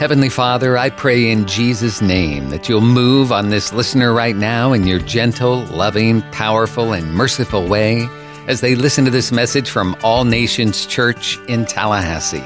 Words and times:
Heavenly 0.00 0.30
Father, 0.30 0.78
I 0.78 0.88
pray 0.88 1.30
in 1.30 1.46
Jesus' 1.46 2.00
name 2.00 2.48
that 2.48 2.70
you'll 2.70 2.80
move 2.80 3.30
on 3.30 3.50
this 3.50 3.70
listener 3.70 4.14
right 4.14 4.34
now 4.34 4.72
in 4.72 4.86
your 4.86 4.98
gentle, 4.98 5.66
loving, 5.66 6.22
powerful, 6.32 6.94
and 6.94 7.12
merciful 7.12 7.68
way 7.68 8.08
as 8.48 8.62
they 8.62 8.74
listen 8.74 9.04
to 9.04 9.10
this 9.10 9.30
message 9.30 9.68
from 9.68 9.94
All 10.02 10.24
Nations 10.24 10.86
Church 10.86 11.36
in 11.48 11.66
Tallahassee. 11.66 12.42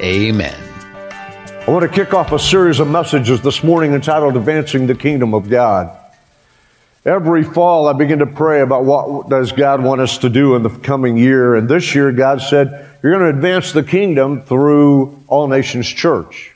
Amen. 0.00 0.54
I 1.66 1.68
want 1.68 1.82
to 1.82 1.88
kick 1.88 2.14
off 2.14 2.30
a 2.30 2.38
series 2.38 2.78
of 2.78 2.88
messages 2.88 3.42
this 3.42 3.64
morning 3.64 3.92
entitled 3.92 4.36
Advancing 4.36 4.86
the 4.86 4.94
Kingdom 4.94 5.34
of 5.34 5.50
God. 5.50 5.90
Every 7.04 7.42
fall, 7.42 7.88
I 7.88 7.92
begin 7.92 8.20
to 8.20 8.26
pray 8.26 8.60
about 8.60 8.84
what 8.84 9.28
does 9.28 9.50
God 9.50 9.82
want 9.82 10.00
us 10.00 10.18
to 10.18 10.28
do 10.28 10.54
in 10.54 10.62
the 10.62 10.70
coming 10.70 11.16
year. 11.16 11.56
And 11.56 11.68
this 11.68 11.96
year, 11.96 12.12
God 12.12 12.40
said, 12.40 12.88
You're 13.02 13.18
going 13.18 13.32
to 13.32 13.36
advance 13.36 13.72
the 13.72 13.82
kingdom 13.82 14.42
through 14.42 15.20
All 15.26 15.48
Nations 15.48 15.88
Church. 15.88 16.54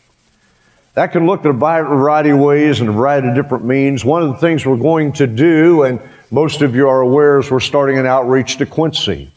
That 0.94 1.12
can 1.12 1.26
look 1.26 1.40
at 1.40 1.46
a 1.46 1.52
variety 1.52 2.30
of 2.30 2.38
ways 2.38 2.80
and 2.80 2.88
a 2.88 2.92
variety 2.92 3.28
of 3.28 3.34
different 3.34 3.64
means. 3.64 4.04
One 4.04 4.22
of 4.22 4.28
the 4.28 4.36
things 4.36 4.66
we're 4.66 4.76
going 4.76 5.12
to 5.14 5.26
do, 5.26 5.84
and 5.84 6.00
most 6.30 6.60
of 6.60 6.76
you 6.76 6.88
are 6.88 7.00
aware, 7.00 7.38
is 7.38 7.50
we're 7.50 7.60
starting 7.60 7.98
an 7.98 8.04
outreach 8.04 8.58
to 8.58 8.66
Quincy. 8.66 9.30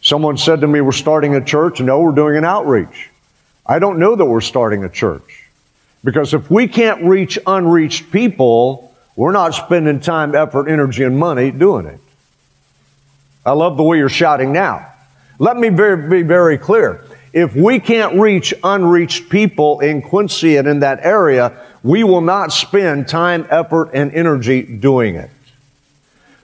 Someone 0.00 0.38
said 0.38 0.62
to 0.62 0.66
me, 0.66 0.80
We're 0.80 0.92
starting 0.92 1.34
a 1.34 1.44
church. 1.44 1.80
No, 1.80 2.00
we're 2.00 2.12
doing 2.12 2.36
an 2.38 2.44
outreach. 2.44 3.10
I 3.66 3.78
don't 3.78 3.98
know 3.98 4.16
that 4.16 4.24
we're 4.24 4.40
starting 4.40 4.84
a 4.84 4.88
church. 4.88 5.44
Because 6.04 6.32
if 6.32 6.50
we 6.50 6.68
can't 6.68 7.02
reach 7.02 7.38
unreached 7.46 8.10
people, 8.10 8.94
we're 9.14 9.32
not 9.32 9.52
spending 9.52 10.00
time, 10.00 10.34
effort, 10.34 10.68
energy, 10.68 11.02
and 11.02 11.18
money 11.18 11.50
doing 11.50 11.84
it. 11.84 12.00
I 13.44 13.52
love 13.52 13.76
the 13.76 13.82
way 13.82 13.98
you're 13.98 14.08
shouting 14.08 14.52
now. 14.52 14.90
Let 15.38 15.56
me 15.56 15.68
be 15.68 16.22
very 16.22 16.56
clear. 16.56 17.04
If 17.32 17.54
we 17.54 17.78
can't 17.78 18.18
reach 18.18 18.54
unreached 18.64 19.28
people 19.28 19.80
in 19.80 20.02
Quincy 20.02 20.56
and 20.56 20.66
in 20.66 20.80
that 20.80 21.04
area, 21.04 21.58
we 21.82 22.04
will 22.04 22.20
not 22.20 22.52
spend 22.52 23.08
time, 23.08 23.46
effort, 23.50 23.90
and 23.92 24.12
energy 24.12 24.62
doing 24.62 25.16
it. 25.16 25.30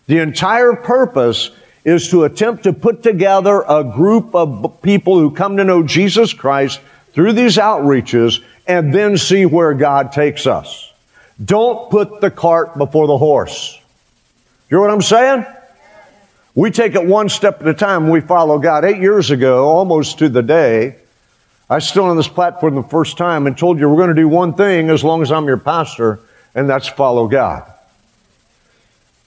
The 0.07 0.19
entire 0.19 0.75
purpose 0.75 1.51
is 1.85 2.11
to 2.11 2.25
attempt 2.25 2.65
to 2.65 2.73
put 2.73 3.03
together 3.03 3.65
a 3.69 3.85
group 3.85 4.35
of 4.35 4.81
people 4.83 5.19
who 5.19 5.31
come 5.31 5.57
to 5.57 5.65
know 5.65 5.83
Jesus 5.83 6.33
Christ 6.33 6.81
through 7.13 7.33
these 7.33 7.57
outreaches 7.57 8.43
and 8.67 8.93
then 8.93 9.17
see 9.17 9.47
where 9.47 9.75
God 9.75 10.13
takes 10.13 10.47
us. 10.47 10.93
Don't 11.43 11.91
put 11.91 12.21
the 12.21 12.31
cart 12.31 12.77
before 12.79 13.07
the 13.07 13.19
horse. 13.19 13.79
You 14.71 14.79
hear 14.79 14.81
what 14.81 14.91
I'm 14.91 15.03
saying? 15.03 15.47
We 16.55 16.71
take 16.71 16.95
it 16.95 17.05
one 17.05 17.29
step 17.29 17.61
at 17.61 17.69
a 17.69 17.75
time. 17.75 18.11
We 18.11 18.21
follow 18.21 18.59
God. 18.59 18.85
Eight 18.85 18.99
years 18.99 19.31
ago, 19.31 19.69
almost 19.69 20.19
to 20.19 20.29
the 20.29 20.43
day, 20.43 20.97
I 21.69 21.81
stood 21.81 22.05
on 22.05 22.17
this 22.17 22.29
platform 22.29 22.77
the 22.77 22.83
first 22.83 23.17
time 23.17 23.47
and 23.47 23.59
told 23.59 23.79
you 23.79 23.89
we're 23.89 23.97
going 23.97 24.15
to 24.15 24.15
do 24.15 24.29
one 24.29 24.55
thing 24.55 24.91
as 24.91 25.03
long 25.03 25.23
as 25.23 25.33
I'm 25.33 25.47
your 25.47 25.57
pastor, 25.57 26.21
and 26.55 26.69
that's 26.69 26.87
follow 26.87 27.27
God. 27.27 27.71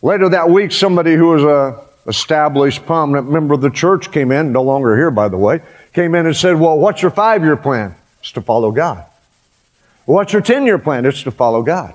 Later 0.01 0.29
that 0.29 0.49
week, 0.49 0.71
somebody 0.71 1.15
who 1.15 1.27
was 1.27 1.43
a 1.43 1.87
established, 2.07 2.85
prominent 2.85 3.29
member 3.29 3.53
of 3.53 3.61
the 3.61 3.69
church 3.69 4.11
came 4.11 4.31
in, 4.31 4.51
no 4.51 4.63
longer 4.63 4.95
here, 4.95 5.11
by 5.11 5.27
the 5.27 5.37
way, 5.37 5.61
came 5.93 6.15
in 6.15 6.25
and 6.25 6.35
said, 6.35 6.57
Well, 6.57 6.79
what's 6.79 7.01
your 7.01 7.11
five 7.11 7.43
year 7.43 7.57
plan? 7.57 7.95
It's 8.21 8.31
to 8.33 8.41
follow 8.41 8.71
God. 8.71 9.03
What's 10.05 10.31
your 10.31 10.41
10 10.41 10.65
year 10.65 10.79
plan? 10.79 11.05
It's 11.05 11.23
to 11.23 11.31
follow 11.31 11.61
God. 11.61 11.93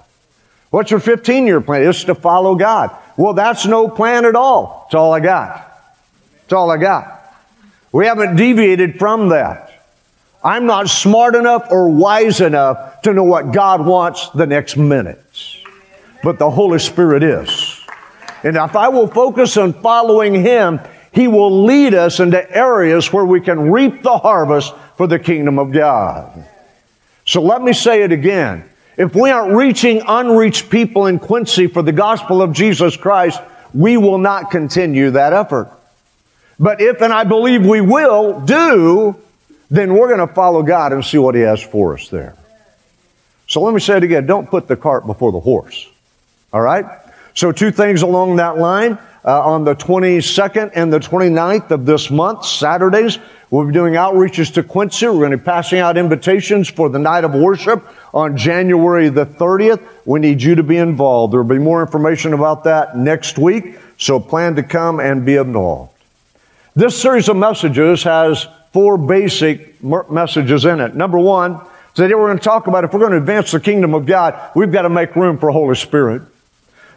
What's 0.71 0.91
your 0.91 1.01
15 1.01 1.47
year 1.47 1.61
plan? 1.61 1.83
It's 1.89 2.05
to 2.05 2.15
follow 2.15 2.55
God. 2.55 2.95
Well, 3.17 3.35
that's 3.35 3.67
no 3.67 3.89
plan 3.89 4.25
at 4.25 4.35
all. 4.35 4.85
It's 4.87 4.95
all 4.95 5.13
I 5.13 5.21
got. 5.21 5.69
It's 6.45 6.53
all 6.53 6.71
I 6.71 6.77
got. 6.77 7.21
We 7.93 8.07
haven't 8.07 8.37
deviated 8.37 8.99
from 8.99 9.29
that. 9.29 9.69
I'm 10.45 10.67
not 10.67 10.89
smart 10.89 11.35
enough 11.35 11.69
or 11.71 11.89
wise 11.89 12.41
enough 12.41 13.03
to 13.03 13.13
know 13.13 13.25
what 13.25 13.53
God 13.53 13.85
wants 13.85 14.31
the 14.31 14.47
next 14.47 14.77
minute. 14.77 15.23
But 16.23 16.39
the 16.39 16.51
Holy 16.51 16.79
Spirit 16.79 17.23
is. 17.23 17.81
And 18.43 18.57
if 18.57 18.75
I 18.75 18.89
will 18.89 19.07
focus 19.07 19.57
on 19.57 19.73
following 19.73 20.35
Him, 20.35 20.81
He 21.13 21.29
will 21.29 21.65
lead 21.65 21.95
us 21.95 22.19
into 22.19 22.51
areas 22.57 23.13
where 23.13 23.25
we 23.25 23.41
can 23.41 23.71
reap 23.71 24.03
the 24.03 24.19
harvest 24.19 24.75
for 24.97 25.07
the 25.07 25.19
kingdom 25.19 25.59
of 25.59 25.71
God. 25.71 26.45
So 27.25 27.41
let 27.41 27.63
me 27.63 27.73
say 27.73 28.03
it 28.03 28.11
again. 28.11 28.69
If 28.97 29.15
we 29.15 29.31
aren't 29.31 29.55
reaching 29.55 30.03
unreached 30.07 30.69
people 30.71 31.07
in 31.07 31.19
Quincy 31.19 31.67
for 31.67 31.83
the 31.83 31.93
gospel 31.93 32.43
of 32.43 32.53
Jesus 32.53 32.97
Christ, 32.97 33.41
we 33.73 33.97
will 33.97 34.19
not 34.19 34.51
continue 34.51 35.11
that 35.13 35.33
effort. 35.33 35.71
But 36.59 36.81
if, 36.81 37.01
and 37.01 37.13
I 37.13 37.25
believe 37.25 37.67
we 37.67 37.81
will, 37.81 38.41
do, 38.41 39.17
then 39.71 39.95
we're 39.95 40.15
going 40.15 40.27
to 40.27 40.33
follow 40.33 40.63
God 40.63 40.93
and 40.93 41.05
see 41.05 41.19
what 41.19 41.35
He 41.35 41.41
has 41.41 41.63
for 41.63 41.95
us 41.95 42.09
there. 42.09 42.37
So 43.49 43.63
let 43.63 43.75
me 43.75 43.81
say 43.81 43.97
it 43.97 44.03
again 44.03 44.27
don't 44.27 44.49
put 44.49 44.69
the 44.69 44.77
cart 44.77 45.07
before 45.07 45.33
the 45.33 45.41
horse. 45.41 45.89
All 46.53 46.61
right? 46.61 46.85
So, 47.35 47.51
two 47.51 47.71
things 47.71 48.03
along 48.03 48.37
that 48.37 48.59
line. 48.59 48.99
Uh, 49.25 49.41
on 49.41 49.63
the 49.63 49.77
22nd 49.77 50.73
and 50.75 50.93
the 50.93 50.99
29th 50.99 51.71
of 51.71 51.87
this 51.87 52.11
month, 52.11 52.45
Saturdays, 52.45 53.21
we'll 53.53 53.67
be 53.67 53.73
doing 53.73 53.93
outreaches 53.93 54.53
to 54.55 54.63
Quincy. 54.65 55.07
We're 55.07 55.13
going 55.13 55.31
to 55.33 55.37
be 55.37 55.45
passing 55.45 55.79
out 55.79 55.97
invitations 55.97 56.69
for 56.69 56.89
the 56.89 56.99
night 56.99 57.23
of 57.23 57.35
worship 57.35 57.87
on 58.13 58.37
January 58.37 59.11
the 59.11 59.27
30th. 59.27 59.81
We 60.07 60.19
need 60.19 60.43
you 60.43 60.57
to 60.57 60.63
be 60.63 60.79
involved. 60.79 61.33
There 61.33 61.43
will 61.43 61.55
be 61.55 61.63
more 61.63 61.83
information 61.83 62.33
about 62.33 62.65
that 62.65 62.97
next 62.97 63.39
week, 63.39 63.79
so 63.99 64.19
plan 64.19 64.57
to 64.57 64.63
come 64.63 64.99
and 64.99 65.25
be 65.25 65.37
involved. 65.37 65.93
This 66.75 67.01
series 67.01 67.29
of 67.29 67.37
messages 67.37 68.03
has 68.05 68.49
four 68.73 68.97
basic 68.97 69.83
messages 69.83 70.65
in 70.65 70.81
it. 70.81 70.95
Number 70.95 71.19
one, 71.19 71.61
today 71.93 72.15
we're 72.15 72.29
going 72.29 72.39
to 72.39 72.45
talk 72.45 72.67
about 72.67 72.85
if 72.85 72.95
we're 72.95 73.01
going 73.01 73.13
to 73.13 73.19
advance 73.19 73.53
the 73.53 73.61
kingdom 73.61 73.95
of 73.95 74.07
God, 74.07 74.51
we've 74.57 74.73
got 74.73 74.83
to 74.83 74.89
make 74.89 75.15
room 75.15 75.37
for 75.37 75.51
Holy 75.51 75.77
Spirit. 75.77 76.23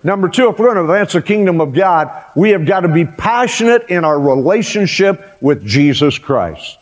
Number 0.06 0.30
two, 0.30 0.50
if 0.50 0.60
we're 0.60 0.68
going 0.72 0.86
to 0.86 0.94
advance 0.94 1.14
the 1.14 1.22
kingdom 1.24 1.60
of 1.60 1.74
God, 1.74 2.26
we 2.36 2.52
have 2.52 2.64
got 2.68 2.82
to 2.82 2.88
be 2.88 3.06
passionate 3.06 3.90
in 3.90 4.06
our 4.06 4.20
relationship 4.20 5.42
with 5.42 5.66
Jesus 5.66 6.20
Christ. 6.20 6.78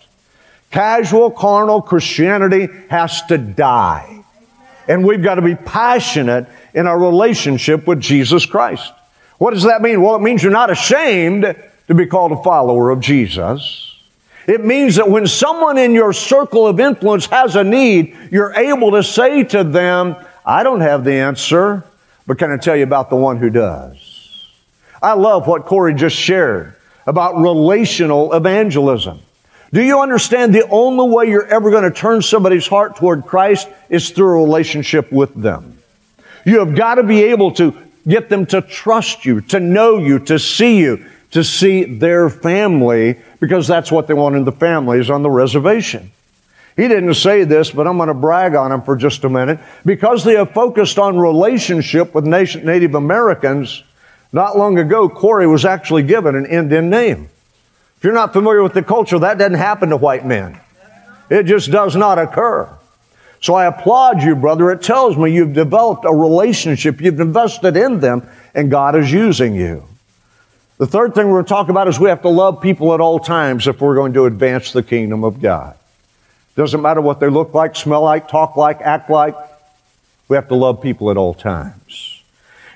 Casual, 0.72 1.31
carnal 1.31 1.81
Christianity 1.81 2.67
has 2.89 3.22
to 3.28 3.38
die. 3.38 4.25
And 4.89 5.06
we've 5.06 5.23
got 5.23 5.35
to 5.35 5.41
be 5.41 5.56
passionate 5.56 6.47
in 6.73 6.85
our 6.85 7.00
relationship 7.00 7.88
with 7.88 8.01
Jesus 8.01 8.45
Christ. 8.45 8.91
What 9.38 9.53
does 9.53 9.63
that 9.63 9.81
mean? 9.81 10.01
Well, 10.01 10.16
it 10.16 10.22
means 10.22 10.44
you're 10.44 10.51
not 10.51 10.69
ashamed 10.69 11.44
to 11.88 11.94
be 11.94 12.06
called 12.06 12.33
a 12.33 12.44
follower 12.44 12.89
of 12.89 13.00
Jesus. 13.00 13.97
It 14.47 14.66
means 14.66 14.97
that 14.97 15.09
when 15.09 15.28
someone 15.28 15.78
in 15.78 15.94
your 15.94 16.12
circle 16.12 16.67
of 16.67 16.78
influence 16.81 17.28
has 17.28 17.56
a 17.56 17.63
need, 17.63 18.17
you're 18.31 18.53
able 18.53 18.91
to 18.91 19.01
say 19.01 19.45
to 19.45 19.63
them, 19.63 20.17
I 20.45 20.63
don't 20.63 20.81
have 20.81 21.06
the 21.06 21.13
answer, 21.13 21.85
but 22.25 22.38
can 22.38 22.51
I 22.51 22.57
tell 22.57 22.75
you 22.75 22.84
about 22.84 23.09
the 23.09 23.16
one 23.16 23.38
who 23.38 23.50
does? 23.50 24.50
I 25.01 25.13
love 25.13 25.47
what 25.47 25.66
Corey 25.66 25.94
just 25.94 26.16
shared 26.16 26.75
about 27.06 27.38
relational 27.38 28.34
evangelism. 28.34 29.19
Do 29.73 29.81
you 29.81 30.00
understand 30.00 30.53
the 30.53 30.67
only 30.69 31.09
way 31.09 31.29
you're 31.29 31.47
ever 31.47 31.72
going 31.72 31.83
to 31.83 31.91
turn 31.91 32.22
somebody's 32.22 32.67
heart 32.67 32.95
toward 32.95 33.25
Christ 33.25 33.67
is 33.89 34.12
through 34.12 34.39
a 34.39 34.44
relationship 34.44 35.12
with 35.12 35.33
them? 35.33 35.79
You 36.45 36.59
have 36.59 36.75
got 36.75 36.95
to 36.95 37.03
be 37.03 37.23
able 37.23 37.51
to 37.53 37.75
get 38.07 38.29
them 38.29 38.45
to 38.47 38.62
trust 38.62 39.25
you, 39.25 39.41
to 39.41 39.59
know 39.59 39.97
you, 39.97 40.19
to 40.19 40.38
see 40.38 40.78
you, 40.78 41.06
to 41.31 41.44
see 41.44 41.85
their 41.85 42.29
family, 42.29 43.17
because 43.39 43.67
that's 43.67 43.91
what 43.91 44.07
they 44.07 44.13
want 44.13 44.35
in 44.35 44.44
the 44.44 44.51
families 44.51 45.09
on 45.09 45.23
the 45.23 45.29
reservation. 45.29 46.12
He 46.75 46.88
didn't 46.88 47.13
say 47.13 47.44
this, 47.44 47.69
but 47.72 47.88
I'm 47.88 47.97
going 47.97 48.07
to 48.07 48.13
brag 48.13 48.56
on 48.56 48.72
him 48.72 48.81
for 48.81 48.95
just 48.95 49.23
a 49.23 49.29
minute. 49.29 49.59
Because 49.85 50.23
they 50.23 50.34
have 50.35 50.53
focused 50.53 50.97
on 50.97 51.17
relationship 51.19 52.16
with 52.16 52.25
Native 52.25 52.95
Americans, 52.95 53.84
not 54.31 54.57
long 54.57 54.79
ago, 54.79 55.07
Corey 55.07 55.45
was 55.45 55.66
actually 55.66 56.03
given 56.03 56.35
an 56.35 56.47
Indian 56.47 56.89
name. 56.89 57.29
If 57.97 58.03
you're 58.03 58.13
not 58.13 58.33
familiar 58.33 58.63
with 58.63 58.73
the 58.73 58.81
culture, 58.81 59.19
that 59.19 59.38
doesn't 59.38 59.53
happen 59.53 59.89
to 59.89 59.97
white 59.97 60.25
men. 60.25 60.59
It 61.29 61.44
just 61.44 61.72
does 61.72 61.95
not 61.95 62.17
occur. 62.17 62.69
So 63.39 63.53
I 63.53 63.66
applaud 63.66 64.23
you, 64.23 64.36
brother. 64.36 64.71
It 64.71 64.81
tells 64.81 65.18
me 65.18 65.31
you've 65.31 65.53
developed 65.53 66.06
a 66.06 66.13
relationship, 66.13 67.01
you've 67.01 67.19
invested 67.19 67.77
in 67.77 68.00
them, 68.00 68.27
and 68.56 68.71
God 68.71 68.95
is 68.95 69.12
using 69.12 69.53
you. 69.53 69.83
The 70.80 70.88
third 70.88 71.13
thing 71.13 71.27
we're 71.27 71.36
going 71.36 71.45
to 71.45 71.50
talk 71.50 71.69
about 71.69 71.88
is 71.88 72.00
we 72.00 72.09
have 72.09 72.24
to 72.24 72.30
love 72.30 72.62
people 72.62 72.94
at 72.94 73.00
all 73.00 73.19
times 73.19 73.68
if 73.68 73.80
we're 73.80 73.95
going 73.95 74.13
to 74.13 74.25
advance 74.25 74.71
the 74.74 74.81
kingdom 74.81 75.24
of 75.24 75.42
God. 75.42 75.75
Doesn't 76.55 76.81
matter 76.81 77.01
what 77.01 77.19
they 77.19 77.29
look 77.29 77.53
like, 77.53 77.75
smell 77.75 78.03
like, 78.03 78.27
talk 78.27 78.55
like, 78.55 78.81
act 78.81 79.09
like. 79.09 79.35
We 80.27 80.35
have 80.35 80.47
to 80.50 80.55
love 80.55 80.81
people 80.81 81.09
at 81.09 81.17
all 81.17 81.33
times. 81.33 82.21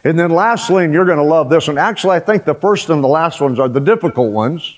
And 0.03 0.17
then 0.17 0.31
lastly, 0.31 0.85
and 0.85 0.93
you're 0.93 1.05
going 1.05 1.17
to 1.17 1.23
love 1.23 1.49
this 1.49 1.67
one. 1.67 1.77
Actually, 1.77 2.15
I 2.15 2.19
think 2.19 2.45
the 2.45 2.55
first 2.55 2.89
and 2.89 3.03
the 3.03 3.07
last 3.07 3.41
ones 3.41 3.59
are 3.59 3.69
the 3.69 3.79
difficult 3.79 4.31
ones. 4.31 4.75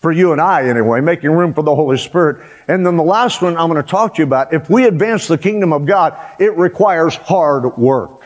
For 0.00 0.10
you 0.10 0.32
and 0.32 0.40
I, 0.40 0.66
anyway, 0.66 1.02
making 1.02 1.30
room 1.30 1.52
for 1.52 1.62
the 1.62 1.74
Holy 1.74 1.98
Spirit. 1.98 2.46
And 2.66 2.86
then 2.86 2.96
the 2.96 3.02
last 3.02 3.42
one 3.42 3.58
I'm 3.58 3.68
going 3.68 3.82
to 3.82 3.88
talk 3.88 4.14
to 4.14 4.22
you 4.22 4.24
about. 4.24 4.52
If 4.54 4.70
we 4.70 4.86
advance 4.86 5.28
the 5.28 5.36
kingdom 5.36 5.74
of 5.74 5.84
God, 5.84 6.18
it 6.38 6.56
requires 6.56 7.14
hard 7.16 7.76
work. 7.76 8.22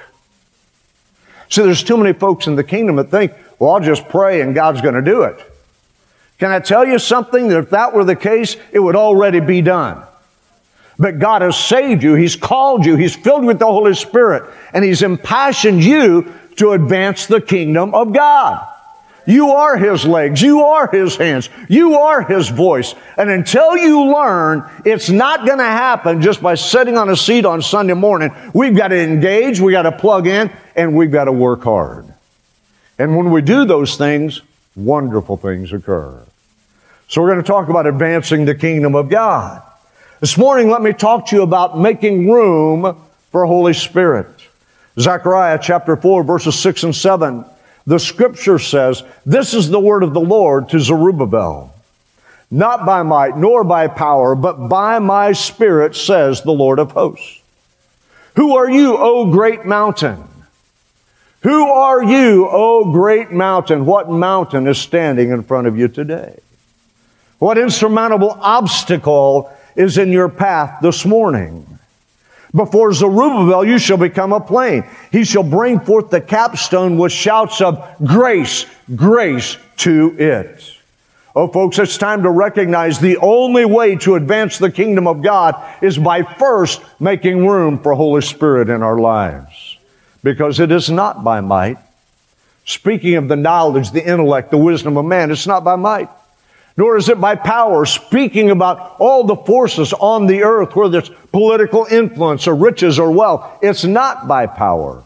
See, 1.51 1.63
there's 1.63 1.83
too 1.83 1.97
many 1.97 2.13
folks 2.13 2.47
in 2.47 2.55
the 2.55 2.63
kingdom 2.63 2.97
that 2.97 3.11
think, 3.11 3.33
well, 3.59 3.73
I'll 3.73 3.81
just 3.81 4.09
pray 4.09 4.41
and 4.41 4.55
God's 4.55 4.83
going 4.83 4.95
to 4.95 5.03
do 5.03 5.23
it. 5.25 5.41
Can 6.45 6.53
I 6.53 6.61
tell 6.61 6.87
you 6.87 6.99
something? 6.99 7.49
That 7.49 7.59
if 7.59 7.71
that 7.71 7.95
were 7.95 8.05
the 8.05 8.15
case, 8.15 8.59
it 8.71 8.79
would 8.79 8.97
already 8.97 9.41
be 9.41 9.63
done. 9.63 10.03
But 10.99 11.19
God 11.19 11.41
has 11.41 11.57
saved 11.57 12.03
you. 12.03 12.17
He's 12.17 12.37
called 12.37 12.85
you. 12.85 12.97
He's 12.97 13.17
filled 13.17 13.47
with 13.47 13.59
the 13.59 13.65
Holy 13.65 13.95
Spirit. 13.95 14.53
And 14.75 14.85
He's 14.85 15.01
impassioned 15.01 15.83
you 15.83 16.35
to 16.57 16.73
advance 16.73 17.29
the 17.29 17.41
kingdom 17.41 17.95
of 17.95 18.13
God. 18.13 18.63
You 19.25 19.53
are 19.53 19.79
His 19.79 20.05
legs. 20.05 20.43
You 20.43 20.65
are 20.65 20.87
His 20.87 21.17
hands. 21.17 21.49
You 21.71 21.95
are 21.95 22.21
His 22.21 22.51
voice. 22.51 22.95
And 23.17 23.31
until 23.31 23.79
you 23.79 24.13
learn, 24.13 24.69
it's 24.85 25.09
not 25.09 25.47
going 25.47 25.61
to 25.61 25.65
happen 25.65 26.21
just 26.21 26.43
by 26.43 26.57
sitting 26.57 26.99
on 26.99 27.09
a 27.09 27.17
seat 27.17 27.47
on 27.47 27.63
Sunday 27.63 27.95
morning. 27.95 28.35
We've 28.53 28.77
got 28.77 28.89
to 28.89 29.01
engage. 29.01 29.61
We've 29.61 29.73
got 29.73 29.85
to 29.85 29.93
plug 29.93 30.27
in 30.27 30.53
and 30.77 30.95
we've 30.95 31.11
got 31.11 31.25
to 31.25 31.33
work 31.33 31.63
hard. 31.63 32.05
And 32.99 33.17
when 33.17 33.31
we 33.31 33.41
do 33.41 33.65
those 33.65 33.97
things, 33.97 34.43
wonderful 34.77 35.39
things 35.39 35.73
occur. 35.73 36.21
So 37.09 37.21
we're 37.21 37.31
going 37.31 37.43
to 37.43 37.47
talk 37.47 37.69
about 37.69 37.87
advancing 37.87 38.45
the 38.45 38.55
kingdom 38.55 38.95
of 38.95 39.09
God. 39.09 39.63
This 40.21 40.39
morning, 40.39 40.71
let 40.71 40.83
me 40.83 40.93
talk 40.93 41.27
to 41.29 41.37
you 41.37 41.43
about 41.43 41.79
making 41.79 42.31
room 42.31 42.97
for 43.31 43.45
Holy 43.45 43.75
Spirit. 43.75 44.29
Zechariah 44.99 45.59
chapter 45.61 45.97
4, 45.97 46.25
verses 46.25 46.59
6 46.59 46.85
and 46.85 46.97
7. 46.97 47.45
The 47.87 47.99
scripture 47.99 48.59
says, 48.59 49.03
This 49.27 49.53
is 49.53 49.69
the 49.69 49.81
word 49.81 50.03
of 50.03 50.15
the 50.15 50.21
Lord 50.21 50.71
to 50.71 50.81
Zerubbabel. 50.81 51.75
Not 52.51 52.87
by 52.87 53.03
might 53.03 53.37
nor 53.37 53.65
by 53.65 53.89
power, 53.89 54.35
but 54.35 54.69
by 54.69 54.99
my 54.99 55.33
spirit, 55.33 55.97
says 55.97 56.43
the 56.43 56.53
Lord 56.53 56.79
of 56.79 56.93
hosts. 56.93 57.41
Who 58.37 58.57
are 58.57 58.71
you, 58.71 58.97
O 58.97 59.31
great 59.31 59.65
mountain? 59.65 60.25
Who 61.43 61.67
are 61.67 62.03
you, 62.03 62.49
O 62.49 62.91
great 62.93 63.31
mountain? 63.31 63.85
What 63.85 64.11
mountain 64.11 64.67
is 64.67 64.79
standing 64.79 65.31
in 65.31 65.43
front 65.43 65.67
of 65.67 65.77
you 65.77 65.89
today? 65.89 66.39
What 67.39 67.59
insurmountable 67.59 68.37
obstacle 68.41 69.53
is 69.75 69.99
in 69.99 70.13
your 70.13 70.29
path 70.29 70.81
this 70.81 71.05
morning? 71.05 71.67
Before 72.55 72.93
Zerubbabel, 72.93 73.65
you 73.65 73.79
shall 73.79 73.97
become 73.97 74.33
a 74.33 74.41
plain. 74.41 74.85
He 75.11 75.25
shall 75.25 75.43
bring 75.43 75.81
forth 75.81 76.11
the 76.11 76.21
capstone 76.21 76.97
with 76.97 77.11
shouts 77.11 77.61
of 77.61 77.85
grace, 78.05 78.67
grace 78.95 79.57
to 79.79 80.15
it. 80.17 80.71
Oh, 81.35 81.49
folks, 81.49 81.81
it's 81.81 81.99
time 81.99 82.23
to 82.23 82.31
recognize 82.31 83.01
the 83.01 83.17
only 83.17 83.65
way 83.65 83.97
to 83.97 84.15
advance 84.15 84.59
the 84.59 84.71
kingdom 84.71 85.09
of 85.09 85.21
God 85.21 85.61
is 85.83 85.99
by 85.99 86.23
first 86.23 86.81
making 87.01 87.45
room 87.45 87.81
for 87.81 87.93
Holy 87.95 88.23
Spirit 88.23 88.69
in 88.69 88.85
our 88.85 89.01
lives. 89.01 89.77
Because 90.23 90.61
it 90.61 90.71
is 90.71 90.89
not 90.89 91.25
by 91.25 91.41
might. 91.41 91.79
Speaking 92.65 93.17
of 93.17 93.27
the 93.27 93.35
knowledge, 93.35 93.91
the 93.91 94.07
intellect, 94.09 94.53
the 94.53 94.59
wisdom 94.59 94.97
of 94.97 95.05
man, 95.05 95.33
it's 95.33 95.49
not 95.49 95.65
by 95.65 95.75
might 95.75 96.09
nor 96.77 96.97
is 96.97 97.09
it 97.09 97.21
by 97.21 97.37
power, 97.37 97.87
speaking 97.87 98.51
about 98.51 98.97
all 98.99 99.25
the 99.25 99.37
forces 99.37 99.93
on 99.93 100.27
the 100.27 100.43
earth, 100.43 100.75
whether 100.75 100.99
it's 100.99 101.11
political 101.31 101.87
influence 101.89 102.49
or 102.49 102.55
riches 102.55 102.99
or 102.99 103.13
wealth. 103.13 103.59
It's 103.63 103.85
not 103.85 104.27
by 104.27 104.47
power. 104.47 105.03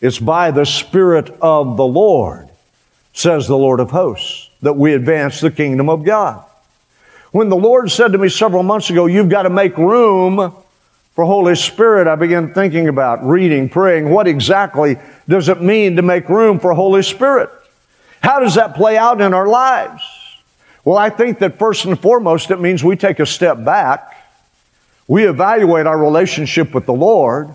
It's 0.00 0.18
by 0.18 0.50
the 0.50 0.66
Spirit 0.66 1.30
of 1.40 1.76
the 1.76 1.86
Lord, 1.86 2.48
says 3.14 3.46
the 3.46 3.56
Lord 3.56 3.80
of 3.80 3.90
hosts, 3.90 4.50
that 4.62 4.74
we 4.74 4.92
advance 4.92 5.40
the 5.40 5.50
kingdom 5.50 5.88
of 5.88 6.04
God. 6.04 6.44
When 7.32 7.48
the 7.48 7.56
Lord 7.56 7.90
said 7.90 8.12
to 8.12 8.18
me 8.18 8.28
several 8.28 8.62
months 8.62 8.90
ago, 8.90 9.06
you've 9.06 9.28
got 9.28 9.42
to 9.42 9.50
make 9.50 9.76
room 9.76 10.54
for 11.14 11.24
Holy 11.24 11.56
Spirit, 11.56 12.06
I 12.06 12.14
began 12.14 12.54
thinking 12.54 12.86
about 12.86 13.26
reading, 13.26 13.68
praying, 13.68 14.08
what 14.08 14.28
exactly 14.28 14.98
does 15.28 15.48
it 15.48 15.60
mean 15.60 15.96
to 15.96 16.02
make 16.02 16.28
room 16.28 16.60
for 16.60 16.72
Holy 16.74 17.02
Spirit? 17.02 17.50
How 18.22 18.38
does 18.38 18.54
that 18.54 18.76
play 18.76 18.96
out 18.96 19.20
in 19.20 19.34
our 19.34 19.48
lives? 19.48 20.02
Well, 20.88 20.96
I 20.96 21.10
think 21.10 21.40
that 21.40 21.58
first 21.58 21.84
and 21.84 22.00
foremost, 22.00 22.50
it 22.50 22.60
means 22.60 22.82
we 22.82 22.96
take 22.96 23.20
a 23.20 23.26
step 23.26 23.62
back. 23.62 24.24
We 25.06 25.28
evaluate 25.28 25.86
our 25.86 25.98
relationship 25.98 26.72
with 26.72 26.86
the 26.86 26.94
Lord. 26.94 27.54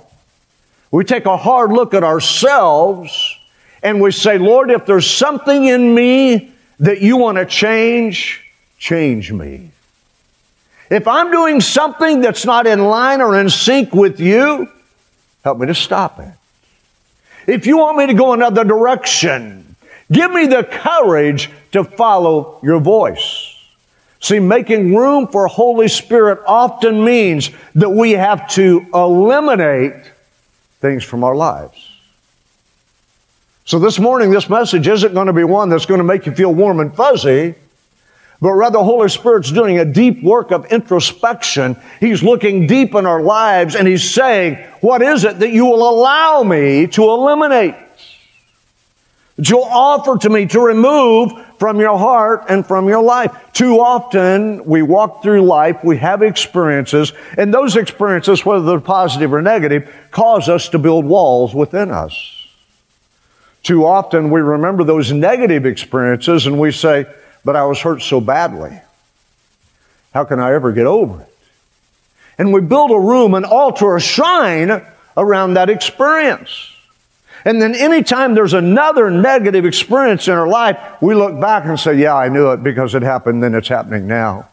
We 0.91 1.03
take 1.03 1.25
a 1.25 1.35
hard 1.35 1.71
look 1.71 1.95
at 1.95 2.03
ourselves 2.03 3.35
and 3.81 3.99
we 3.99 4.11
say, 4.11 4.37
Lord, 4.37 4.69
if 4.69 4.85
there's 4.85 5.09
something 5.09 5.65
in 5.65 5.95
me 5.95 6.53
that 6.79 7.01
you 7.01 7.17
want 7.17 7.39
to 7.39 7.47
change, 7.47 8.39
change 8.77 9.31
me. 9.31 9.71
If 10.91 11.07
I'm 11.07 11.31
doing 11.31 11.59
something 11.59 12.21
that's 12.21 12.45
not 12.45 12.67
in 12.67 12.85
line 12.85 13.19
or 13.19 13.39
in 13.39 13.49
sync 13.49 13.95
with 13.95 14.19
you, 14.19 14.69
help 15.43 15.57
me 15.57 15.65
to 15.65 15.73
stop 15.73 16.19
it. 16.19 16.31
If 17.47 17.65
you 17.65 17.79
want 17.79 17.97
me 17.97 18.05
to 18.05 18.13
go 18.13 18.33
another 18.33 18.63
direction, 18.63 19.72
Give 20.11 20.31
me 20.31 20.47
the 20.47 20.63
courage 20.63 21.49
to 21.71 21.83
follow 21.83 22.59
your 22.61 22.79
voice. 22.79 23.49
See, 24.19 24.39
making 24.39 24.95
room 24.95 25.27
for 25.27 25.47
Holy 25.47 25.87
Spirit 25.87 26.39
often 26.45 27.03
means 27.03 27.51
that 27.75 27.89
we 27.89 28.11
have 28.11 28.49
to 28.51 28.85
eliminate 28.93 29.95
things 30.79 31.03
from 31.03 31.23
our 31.23 31.35
lives. 31.35 31.89
So 33.65 33.79
this 33.79 33.99
morning, 33.99 34.29
this 34.29 34.49
message 34.49 34.87
isn't 34.87 35.13
going 35.13 35.27
to 35.27 35.33
be 35.33 35.43
one 35.43 35.69
that's 35.69 35.85
going 35.85 35.99
to 35.99 36.03
make 36.03 36.25
you 36.25 36.33
feel 36.33 36.53
warm 36.53 36.79
and 36.79 36.93
fuzzy, 36.93 37.55
but 38.41 38.51
rather 38.51 38.79
Holy 38.79 39.07
Spirit's 39.07 39.51
doing 39.51 39.79
a 39.79 39.85
deep 39.85 40.21
work 40.21 40.51
of 40.51 40.65
introspection. 40.65 41.77
He's 42.01 42.23
looking 42.23 42.67
deep 42.67 42.93
in 42.95 43.05
our 43.05 43.21
lives 43.21 43.75
and 43.75 43.87
He's 43.87 44.09
saying, 44.09 44.55
what 44.81 45.01
is 45.01 45.23
it 45.23 45.39
that 45.39 45.51
you 45.51 45.65
will 45.65 45.89
allow 45.89 46.43
me 46.43 46.87
to 46.87 47.03
eliminate? 47.03 47.75
That 49.43 49.49
you'll 49.49 49.63
offer 49.63 50.17
to 50.17 50.29
me 50.29 50.45
to 50.45 50.61
remove 50.61 51.33
from 51.57 51.77
your 51.77 51.97
heart 51.97 52.45
and 52.47 52.65
from 52.65 52.87
your 52.87 53.03
life. 53.03 53.35
Too 53.51 53.81
often 53.81 54.63
we 54.63 54.81
walk 54.81 55.21
through 55.21 55.41
life, 55.41 55.83
we 55.83 55.97
have 55.97 56.21
experiences, 56.21 57.11
and 57.37 57.53
those 57.53 57.75
experiences, 57.75 58.45
whether 58.45 58.63
they're 58.63 58.79
positive 58.79 59.33
or 59.33 59.41
negative, 59.41 59.93
cause 60.11 60.47
us 60.47 60.69
to 60.69 60.79
build 60.79 61.03
walls 61.03 61.53
within 61.53 61.91
us. 61.91 62.47
Too 63.63 63.85
often 63.85 64.29
we 64.29 64.39
remember 64.39 64.85
those 64.85 65.11
negative 65.11 65.65
experiences 65.65 66.45
and 66.45 66.57
we 66.57 66.71
say, 66.71 67.05
but 67.43 67.57
I 67.57 67.65
was 67.65 67.79
hurt 67.79 68.01
so 68.01 68.21
badly. 68.21 68.79
How 70.13 70.23
can 70.23 70.39
I 70.39 70.53
ever 70.53 70.71
get 70.71 70.85
over 70.85 71.21
it? 71.21 71.37
And 72.37 72.53
we 72.53 72.61
build 72.61 72.91
a 72.91 72.99
room, 72.99 73.33
an 73.33 73.43
altar, 73.43 73.97
a 73.97 74.01
shrine 74.01 74.85
around 75.17 75.55
that 75.55 75.69
experience. 75.69 76.72
And 77.45 77.61
then 77.61 77.75
anytime 77.75 78.35
there's 78.35 78.53
another 78.53 79.11
negative 79.11 79.65
experience 79.65 80.27
in 80.27 80.33
our 80.33 80.47
life, 80.47 80.77
we 81.01 81.13
look 81.13 81.39
back 81.39 81.65
and 81.65 81.79
say, 81.79 81.95
yeah, 81.95 82.15
I 82.15 82.29
knew 82.29 82.51
it 82.51 82.63
because 82.63 82.95
it 82.95 83.01
happened, 83.01 83.43
then 83.43 83.53
it's 83.53 83.67
happening 83.67 84.07
now. 84.07 84.47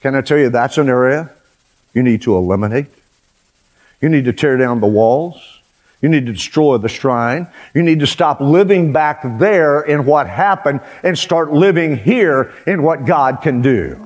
Can 0.00 0.14
I 0.14 0.20
tell 0.20 0.38
you 0.38 0.50
that's 0.50 0.78
an 0.78 0.88
area 0.88 1.30
you 1.92 2.02
need 2.02 2.22
to 2.22 2.36
eliminate? 2.36 2.86
You 4.00 4.08
need 4.08 4.26
to 4.26 4.32
tear 4.32 4.56
down 4.56 4.80
the 4.80 4.86
walls. 4.86 5.60
You 6.02 6.08
need 6.08 6.26
to 6.26 6.32
destroy 6.32 6.78
the 6.78 6.88
shrine. 6.88 7.48
You 7.74 7.82
need 7.82 8.00
to 8.00 8.06
stop 8.06 8.40
living 8.40 8.92
back 8.92 9.22
there 9.38 9.80
in 9.80 10.04
what 10.04 10.28
happened 10.28 10.80
and 11.02 11.18
start 11.18 11.52
living 11.52 11.96
here 11.96 12.52
in 12.66 12.82
what 12.82 13.06
God 13.06 13.40
can 13.42 13.62
do. 13.62 14.05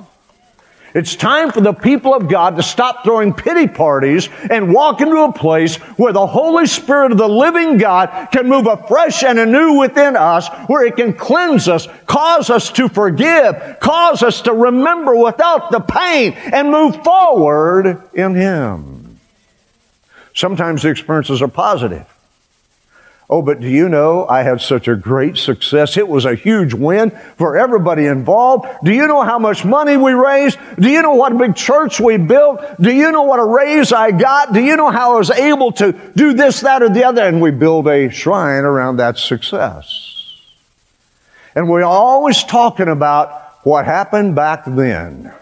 It's 0.93 1.15
time 1.15 1.51
for 1.51 1.61
the 1.61 1.73
people 1.73 2.13
of 2.13 2.27
God 2.27 2.57
to 2.57 2.63
stop 2.63 3.03
throwing 3.03 3.33
pity 3.33 3.67
parties 3.67 4.27
and 4.49 4.73
walk 4.73 4.99
into 4.99 5.17
a 5.17 5.31
place 5.31 5.77
where 5.97 6.11
the 6.11 6.27
Holy 6.27 6.65
Spirit 6.65 7.13
of 7.13 7.17
the 7.17 7.29
living 7.29 7.77
God 7.77 8.27
can 8.31 8.49
move 8.49 8.67
afresh 8.67 9.23
and 9.23 9.39
anew 9.39 9.79
within 9.79 10.17
us, 10.17 10.49
where 10.67 10.85
it 10.85 10.97
can 10.97 11.13
cleanse 11.13 11.69
us, 11.69 11.87
cause 12.07 12.49
us 12.49 12.71
to 12.73 12.89
forgive, 12.89 13.79
cause 13.79 14.21
us 14.21 14.41
to 14.41 14.53
remember 14.53 15.15
without 15.15 15.71
the 15.71 15.79
pain 15.79 16.33
and 16.33 16.69
move 16.69 17.01
forward 17.03 18.01
in 18.13 18.35
Him. 18.35 19.19
Sometimes 20.33 20.81
the 20.81 20.89
experiences 20.89 21.41
are 21.41 21.47
positive. 21.47 22.07
Oh, 23.31 23.41
but 23.41 23.61
do 23.61 23.69
you 23.69 23.87
know 23.87 24.27
I 24.27 24.43
had 24.43 24.59
such 24.59 24.89
a 24.89 24.95
great 24.97 25.37
success? 25.37 25.95
It 25.95 26.05
was 26.05 26.25
a 26.25 26.35
huge 26.35 26.73
win 26.73 27.11
for 27.37 27.57
everybody 27.57 28.05
involved. 28.05 28.67
Do 28.83 28.91
you 28.91 29.07
know 29.07 29.21
how 29.21 29.39
much 29.39 29.63
money 29.63 29.95
we 29.95 30.11
raised? 30.11 30.59
Do 30.77 30.89
you 30.89 31.01
know 31.01 31.13
what 31.13 31.31
a 31.31 31.35
big 31.35 31.55
church 31.55 32.01
we 32.01 32.17
built? 32.17 32.59
Do 32.81 32.93
you 32.93 33.09
know 33.09 33.21
what 33.21 33.39
a 33.39 33.45
raise 33.45 33.93
I 33.93 34.11
got? 34.11 34.51
Do 34.51 34.61
you 34.61 34.75
know 34.75 34.89
how 34.89 35.15
I 35.15 35.17
was 35.19 35.31
able 35.31 35.71
to 35.73 35.93
do 36.13 36.33
this, 36.33 36.59
that, 36.59 36.83
or 36.83 36.89
the 36.89 37.05
other? 37.05 37.21
And 37.21 37.41
we 37.41 37.51
build 37.51 37.87
a 37.87 38.09
shrine 38.09 38.65
around 38.65 38.97
that 38.97 39.17
success. 39.17 40.35
And 41.55 41.69
we're 41.69 41.83
always 41.83 42.43
talking 42.43 42.89
about 42.89 43.31
what 43.63 43.85
happened 43.85 44.35
back 44.35 44.65
then. 44.65 45.33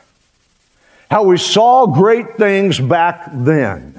How 1.09 1.23
we 1.23 1.37
saw 1.37 1.87
great 1.87 2.37
things 2.37 2.79
back 2.79 3.31
then. 3.33 3.98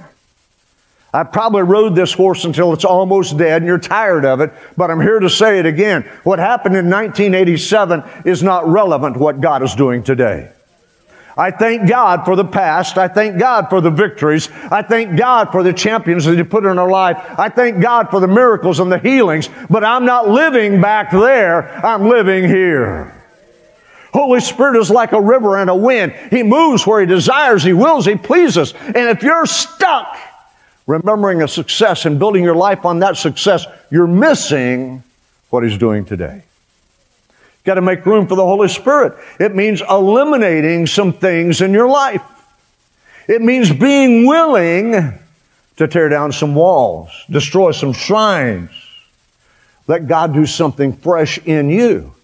I 1.13 1.25
probably 1.25 1.63
rode 1.63 1.97
this 1.97 2.13
horse 2.13 2.45
until 2.45 2.73
it's 2.73 2.85
almost 2.85 3.37
dead 3.37 3.63
and 3.63 3.67
you're 3.67 3.79
tired 3.79 4.25
of 4.25 4.41
it, 4.41 4.53
but 4.77 4.91
I'm 4.91 5.01
here 5.01 5.19
to 5.19 5.29
say 5.29 5.59
it 5.59 5.67
again. 5.67 6.03
What 6.23 6.39
happened 6.39 6.77
in 6.77 6.89
1987 6.89 8.05
is 8.25 8.43
not 8.43 8.69
relevant 8.69 9.15
to 9.15 9.21
what 9.21 9.41
God 9.41 9.63
is 9.63 9.75
doing 9.75 10.05
today. 10.05 10.53
I 11.37 11.51
thank 11.51 11.89
God 11.89 12.25
for 12.25 12.37
the 12.37 12.45
past. 12.45 12.99
I 12.99 13.09
thank 13.09 13.39
God 13.39 13.71
for 13.71 13.81
the 13.81 13.91
victories. 13.91 14.49
I 14.71 14.83
thank 14.83 15.19
God 15.19 15.51
for 15.51 15.63
the 15.63 15.73
champions 15.73 16.27
that 16.27 16.37
He 16.37 16.45
put 16.45 16.65
in 16.65 16.79
our 16.79 16.91
life. 16.91 17.17
I 17.39 17.49
thank 17.49 17.81
God 17.81 18.11
for 18.11 18.21
the 18.21 18.29
miracles 18.29 18.79
and 18.79 18.93
the 18.93 18.99
healings, 18.99 19.49
but 19.69 19.83
I'm 19.83 20.05
not 20.05 20.29
living 20.29 20.81
back 20.81 21.11
there. 21.11 21.85
I'm 21.85 22.09
living 22.09 22.45
here. 22.45 23.17
Holy 24.13 24.41
Spirit 24.41 24.79
is 24.79 24.91
like 24.91 25.13
a 25.13 25.21
river 25.21 25.57
and 25.57 25.71
a 25.71 25.75
wind. 25.75 26.13
He 26.31 26.43
moves 26.43 26.87
where 26.87 27.01
He 27.01 27.07
desires, 27.07 27.63
He 27.63 27.73
wills, 27.73 28.07
He 28.07 28.17
pleases. 28.17 28.75
And 28.75 28.97
if 28.97 29.23
you're 29.23 29.47
stuck 29.47 30.19
remembering 30.91 31.43
a 31.43 31.49
success 31.49 32.05
and 32.05 32.19
building 32.19 32.43
your 32.43 32.57
life 32.57 32.85
on 32.85 32.99
that 32.99 33.17
success, 33.17 33.65
you're 33.91 34.09
missing 34.09 35.03
what 35.51 35.63
He's 35.63 35.79
doing 35.79 36.05
today. 36.05 36.43
You've 37.29 37.65
got 37.65 37.75
to 37.75 37.83
make 37.83 38.05
room 38.05 38.27
for 38.27 38.35
the 38.35 38.45
Holy 38.45 38.69
Spirit. 38.69 39.15
It 39.39 39.55
means 39.55 39.83
eliminating 39.89 40.87
some 40.87 41.13
things 41.13 41.61
in 41.61 41.73
your 41.73 41.89
life. 41.89 42.23
It 43.29 43.41
means 43.41 43.73
being 43.73 44.27
willing 44.27 45.19
to 45.77 45.89
tear 45.89 46.09
down 46.09 46.33
some 46.33 46.55
walls, 46.55 47.11
destroy 47.31 47.71
some 47.71 47.93
shrines. 47.93 48.71
Let 49.87 50.09
God 50.09 50.35
do 50.35 50.45
something 50.47 50.93
fresh 50.93 51.39
in 51.39 51.71
you. 51.71 52.15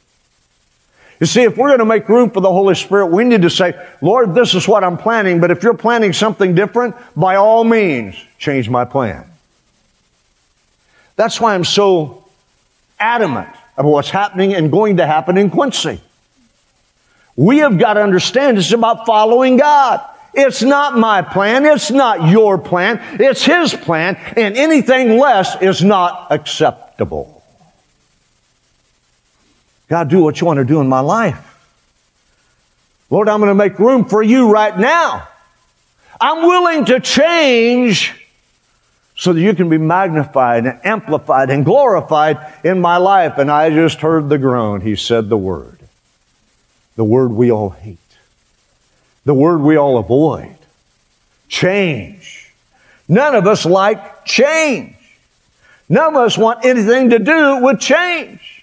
You 1.18 1.26
see, 1.26 1.42
if 1.42 1.56
we're 1.56 1.68
going 1.68 1.78
to 1.78 1.87
make 1.87 2.08
room 2.08 2.30
for 2.30 2.40
the 2.40 2.50
Holy 2.50 2.75
Spirit, 2.75 3.06
we 3.06 3.25
need 3.25 3.42
to 3.42 3.50
say, 3.50 3.75
Lord, 4.02 4.35
this 4.35 4.54
is 4.54 4.68
what 4.68 4.85
I'm 4.85 4.99
planning, 4.99 5.40
but 5.40 5.50
if 5.50 5.62
you're 5.62 5.75
planning 5.75 6.12
something 6.12 6.54
different, 6.54 6.94
by 7.16 7.37
all 7.37 7.64
means, 7.64 8.16
change 8.38 8.68
my 8.68 8.85
plan. 8.85 9.25
That's 11.16 11.40
why 11.40 11.54
I'm 11.54 11.64
so 11.64 12.25
adamant 13.00 13.49
about 13.78 13.90
what's 13.90 14.11
happening 14.11 14.54
and 14.54 14.70
going 14.70 14.99
to 14.99 15.06
happen 15.06 15.38
in 15.38 15.50
Quincy. 15.50 16.00
We 17.35 17.58
have 17.58 17.78
got 17.78 17.94
to 17.94 18.02
understand 18.02 18.58
it's 18.58 18.73
about 18.73 19.06
following 19.06 19.56
God. 19.56 20.00
It's 20.35 20.62
not 20.62 20.99
my 20.99 21.23
plan. 21.23 21.64
It's 21.64 21.90
not 21.90 22.28
your 22.28 22.58
plan. 22.58 23.00
It's 23.18 23.42
His 23.42 23.73
plan, 23.73 24.16
and 24.37 24.54
anything 24.56 25.18
less 25.18 25.61
is 25.62 25.82
not 25.82 26.28
acceptable. 26.30 27.35
God, 29.88 30.08
do 30.08 30.22
what 30.22 30.40
you 30.40 30.46
want 30.46 30.58
to 30.58 30.64
do 30.64 30.80
in 30.80 30.88
my 30.88 31.00
life. 31.00 31.42
Lord, 33.08 33.28
I'm 33.28 33.40
going 33.40 33.50
to 33.50 33.54
make 33.54 33.78
room 33.78 34.04
for 34.04 34.22
you 34.22 34.50
right 34.50 34.76
now. 34.76 35.28
I'm 36.20 36.42
willing 36.42 36.86
to 36.86 36.98
change 36.98 38.14
so 39.14 39.32
that 39.32 39.40
you 39.40 39.54
can 39.54 39.68
be 39.68 39.78
magnified 39.78 40.66
and 40.66 40.80
amplified 40.84 41.50
and 41.50 41.64
glorified 41.64 42.38
in 42.64 42.80
my 42.80 42.96
life. 42.96 43.38
And 43.38 43.50
I 43.50 43.70
just 43.70 44.00
heard 44.00 44.28
the 44.28 44.38
groan. 44.38 44.80
He 44.80 44.96
said 44.96 45.28
the 45.28 45.36
word. 45.36 45.78
The 46.96 47.04
word 47.04 47.32
we 47.32 47.50
all 47.50 47.70
hate. 47.70 47.98
The 49.24 49.34
word 49.34 49.58
we 49.58 49.76
all 49.76 49.98
avoid. 49.98 50.56
Change. 51.48 52.52
None 53.08 53.34
of 53.34 53.46
us 53.46 53.64
like 53.64 54.24
change. 54.24 54.96
None 55.88 56.16
of 56.16 56.22
us 56.22 56.36
want 56.36 56.64
anything 56.64 57.10
to 57.10 57.18
do 57.18 57.62
with 57.62 57.78
change. 57.78 58.55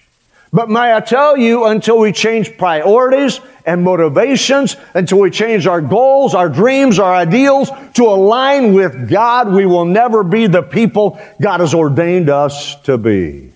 But 0.54 0.70
may 0.70 0.94
I 0.94 1.00
tell 1.00 1.36
you, 1.36 1.64
until 1.64 1.98
we 1.98 2.12
change 2.12 2.56
priorities 2.56 3.40
and 3.66 3.82
motivations, 3.82 4.76
until 4.94 5.18
we 5.18 5.30
change 5.30 5.66
our 5.66 5.80
goals, 5.80 6.32
our 6.32 6.48
dreams, 6.48 7.00
our 7.00 7.12
ideals 7.12 7.70
to 7.94 8.04
align 8.04 8.72
with 8.72 9.10
God, 9.10 9.52
we 9.52 9.66
will 9.66 9.84
never 9.84 10.22
be 10.22 10.46
the 10.46 10.62
people 10.62 11.20
God 11.42 11.58
has 11.58 11.74
ordained 11.74 12.30
us 12.30 12.80
to 12.82 12.96
be. 12.96 13.52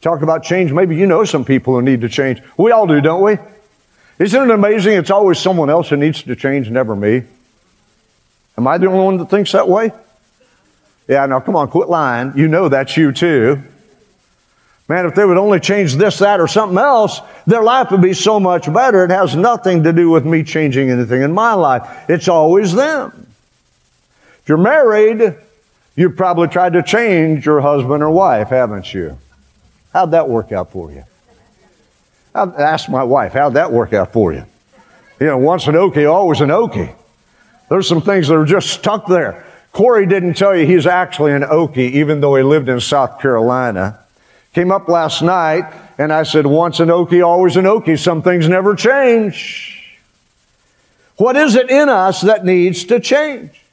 Talk 0.00 0.22
about 0.22 0.42
change. 0.42 0.72
Maybe 0.72 0.96
you 0.96 1.06
know 1.06 1.22
some 1.22 1.44
people 1.44 1.74
who 1.74 1.82
need 1.82 2.00
to 2.00 2.08
change. 2.08 2.42
We 2.56 2.72
all 2.72 2.88
do, 2.88 3.00
don't 3.00 3.22
we? 3.22 3.38
Isn't 4.18 4.42
it 4.42 4.52
amazing? 4.52 4.94
It's 4.94 5.10
always 5.10 5.38
someone 5.38 5.70
else 5.70 5.88
who 5.88 5.96
needs 5.96 6.20
to 6.24 6.34
change, 6.34 6.68
never 6.68 6.96
me. 6.96 7.22
Am 8.56 8.66
I 8.66 8.76
the 8.76 8.88
only 8.88 9.04
one 9.04 9.16
that 9.18 9.30
thinks 9.30 9.52
that 9.52 9.68
way? 9.68 9.92
Yeah, 11.06 11.26
now 11.26 11.38
come 11.38 11.54
on, 11.54 11.68
quit 11.68 11.88
lying. 11.88 12.32
You 12.34 12.48
know 12.48 12.68
that's 12.68 12.96
you 12.96 13.12
too. 13.12 13.62
Man, 14.88 15.04
if 15.04 15.14
they 15.14 15.24
would 15.24 15.36
only 15.36 15.60
change 15.60 15.96
this, 15.96 16.18
that, 16.18 16.40
or 16.40 16.48
something 16.48 16.78
else, 16.78 17.20
their 17.46 17.62
life 17.62 17.90
would 17.90 18.00
be 18.00 18.14
so 18.14 18.40
much 18.40 18.72
better. 18.72 19.04
It 19.04 19.10
has 19.10 19.36
nothing 19.36 19.82
to 19.82 19.92
do 19.92 20.08
with 20.08 20.24
me 20.24 20.42
changing 20.42 20.90
anything 20.90 21.20
in 21.20 21.32
my 21.32 21.52
life. 21.52 21.86
It's 22.08 22.26
always 22.26 22.72
them. 22.72 23.26
If 24.42 24.48
you're 24.48 24.56
married, 24.56 25.36
you've 25.94 26.16
probably 26.16 26.48
tried 26.48 26.72
to 26.72 26.82
change 26.82 27.44
your 27.44 27.60
husband 27.60 28.02
or 28.02 28.10
wife, 28.10 28.48
haven't 28.48 28.94
you? 28.94 29.18
How'd 29.92 30.12
that 30.12 30.26
work 30.26 30.52
out 30.52 30.72
for 30.72 30.90
you? 30.90 31.04
I 32.34 32.44
asked 32.44 32.88
my 32.88 33.04
wife, 33.04 33.34
how'd 33.34 33.54
that 33.54 33.70
work 33.70 33.92
out 33.92 34.14
for 34.14 34.32
you? 34.32 34.44
You 35.20 35.26
know, 35.26 35.38
once 35.38 35.66
an 35.66 35.74
Okie, 35.74 36.10
always 36.10 36.40
an 36.40 36.48
Okie. 36.48 36.94
There's 37.68 37.86
some 37.86 38.00
things 38.00 38.28
that 38.28 38.36
are 38.36 38.46
just 38.46 38.70
stuck 38.70 39.06
there. 39.06 39.44
Corey 39.72 40.06
didn't 40.06 40.34
tell 40.34 40.56
you 40.56 40.66
he's 40.66 40.86
actually 40.86 41.32
an 41.32 41.42
Okie, 41.42 41.90
even 41.90 42.22
though 42.22 42.36
he 42.36 42.42
lived 42.42 42.70
in 42.70 42.80
South 42.80 43.20
Carolina. 43.20 43.98
Came 44.54 44.72
up 44.72 44.88
last 44.88 45.22
night 45.22 45.72
and 45.98 46.12
I 46.12 46.22
said, 46.22 46.46
once 46.46 46.80
an 46.80 46.88
Okie, 46.88 47.24
always 47.24 47.56
an 47.56 47.64
Okie. 47.64 47.98
Some 47.98 48.22
things 48.22 48.48
never 48.48 48.74
change. 48.74 49.74
What 51.16 51.36
is 51.36 51.56
it 51.56 51.70
in 51.70 51.88
us 51.88 52.20
that 52.22 52.44
needs 52.44 52.84
to 52.84 53.00
change? 53.00 53.64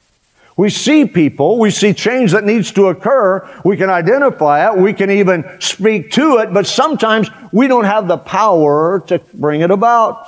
We 0.56 0.70
see 0.70 1.04
people, 1.04 1.58
we 1.58 1.70
see 1.70 1.92
change 1.92 2.32
that 2.32 2.44
needs 2.44 2.72
to 2.72 2.86
occur. 2.86 3.46
We 3.64 3.76
can 3.76 3.90
identify 3.90 4.70
it. 4.70 4.78
We 4.78 4.94
can 4.94 5.10
even 5.10 5.44
speak 5.60 6.12
to 6.12 6.38
it, 6.38 6.52
but 6.52 6.66
sometimes 6.66 7.28
we 7.52 7.68
don't 7.68 7.84
have 7.84 8.08
the 8.08 8.16
power 8.16 9.00
to 9.08 9.18
bring 9.34 9.60
it 9.60 9.70
about. 9.70 10.26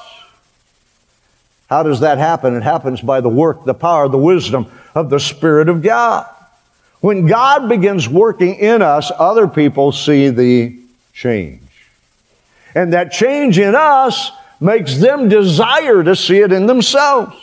How 1.71 1.83
does 1.83 2.01
that 2.01 2.19
happen? 2.19 2.55
It 2.55 2.63
happens 2.63 3.01
by 3.01 3.21
the 3.21 3.29
work, 3.29 3.65
the 3.65 3.75
power, 3.75 4.09
the 4.09 4.19
wisdom 4.19 4.71
of 4.95 5.11
the 5.11 5.19
Spirit 5.19 5.69
of 5.69 5.83
God. 5.83 6.27
When 7.01 7.27
God 7.27 7.69
begins 7.69 8.09
working 8.09 8.57
in 8.57 8.83
us, 8.83 9.13
other 9.17 9.47
people 9.47 9.93
see 9.93 10.31
the 10.31 10.79
change. 11.13 11.63
And 12.75 12.93
that 12.93 13.13
change 13.13 13.59
in 13.59 13.75
us 13.75 14.31
makes 14.61 14.99
them 14.99 15.29
desire 15.29 16.03
to 16.03 16.17
see 16.17 16.39
it 16.39 16.53
in 16.53 16.67
themselves. 16.67 17.37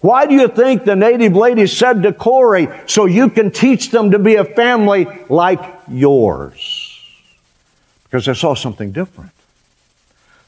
Why 0.00 0.26
do 0.26 0.34
you 0.34 0.48
think 0.48 0.84
the 0.84 0.96
native 0.96 1.34
lady 1.34 1.66
said 1.66 2.02
to 2.02 2.12
Corey, 2.12 2.68
so 2.86 3.06
you 3.06 3.30
can 3.30 3.50
teach 3.50 3.90
them 3.90 4.10
to 4.10 4.18
be 4.18 4.34
a 4.34 4.44
family 4.44 5.06
like 5.28 5.60
yours? 5.88 7.00
Because 8.04 8.26
they 8.26 8.34
saw 8.34 8.54
something 8.54 8.92
different. 8.92 9.30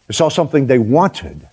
They 0.09 0.15
saw 0.15 0.29
something 0.29 0.67
they 0.67 0.79
wanted. 0.79 1.49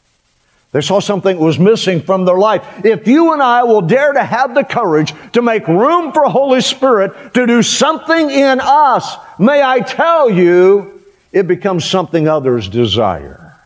They 0.71 0.81
saw 0.81 1.01
something 1.01 1.37
was 1.37 1.59
missing 1.59 2.01
from 2.01 2.23
their 2.23 2.37
life. 2.37 2.85
If 2.85 3.05
you 3.05 3.33
and 3.33 3.43
I 3.43 3.63
will 3.63 3.81
dare 3.81 4.13
to 4.13 4.23
have 4.23 4.55
the 4.55 4.63
courage 4.63 5.13
to 5.33 5.41
make 5.41 5.67
room 5.67 6.13
for 6.13 6.23
Holy 6.25 6.61
Spirit 6.61 7.33
to 7.33 7.45
do 7.45 7.61
something 7.61 8.29
in 8.29 8.61
us, 8.61 9.17
may 9.37 9.61
I 9.61 9.81
tell 9.81 10.29
you, 10.29 11.03
it 11.33 11.47
becomes 11.47 11.83
something 11.83 12.27
others 12.27 12.69
desire. 12.69 13.57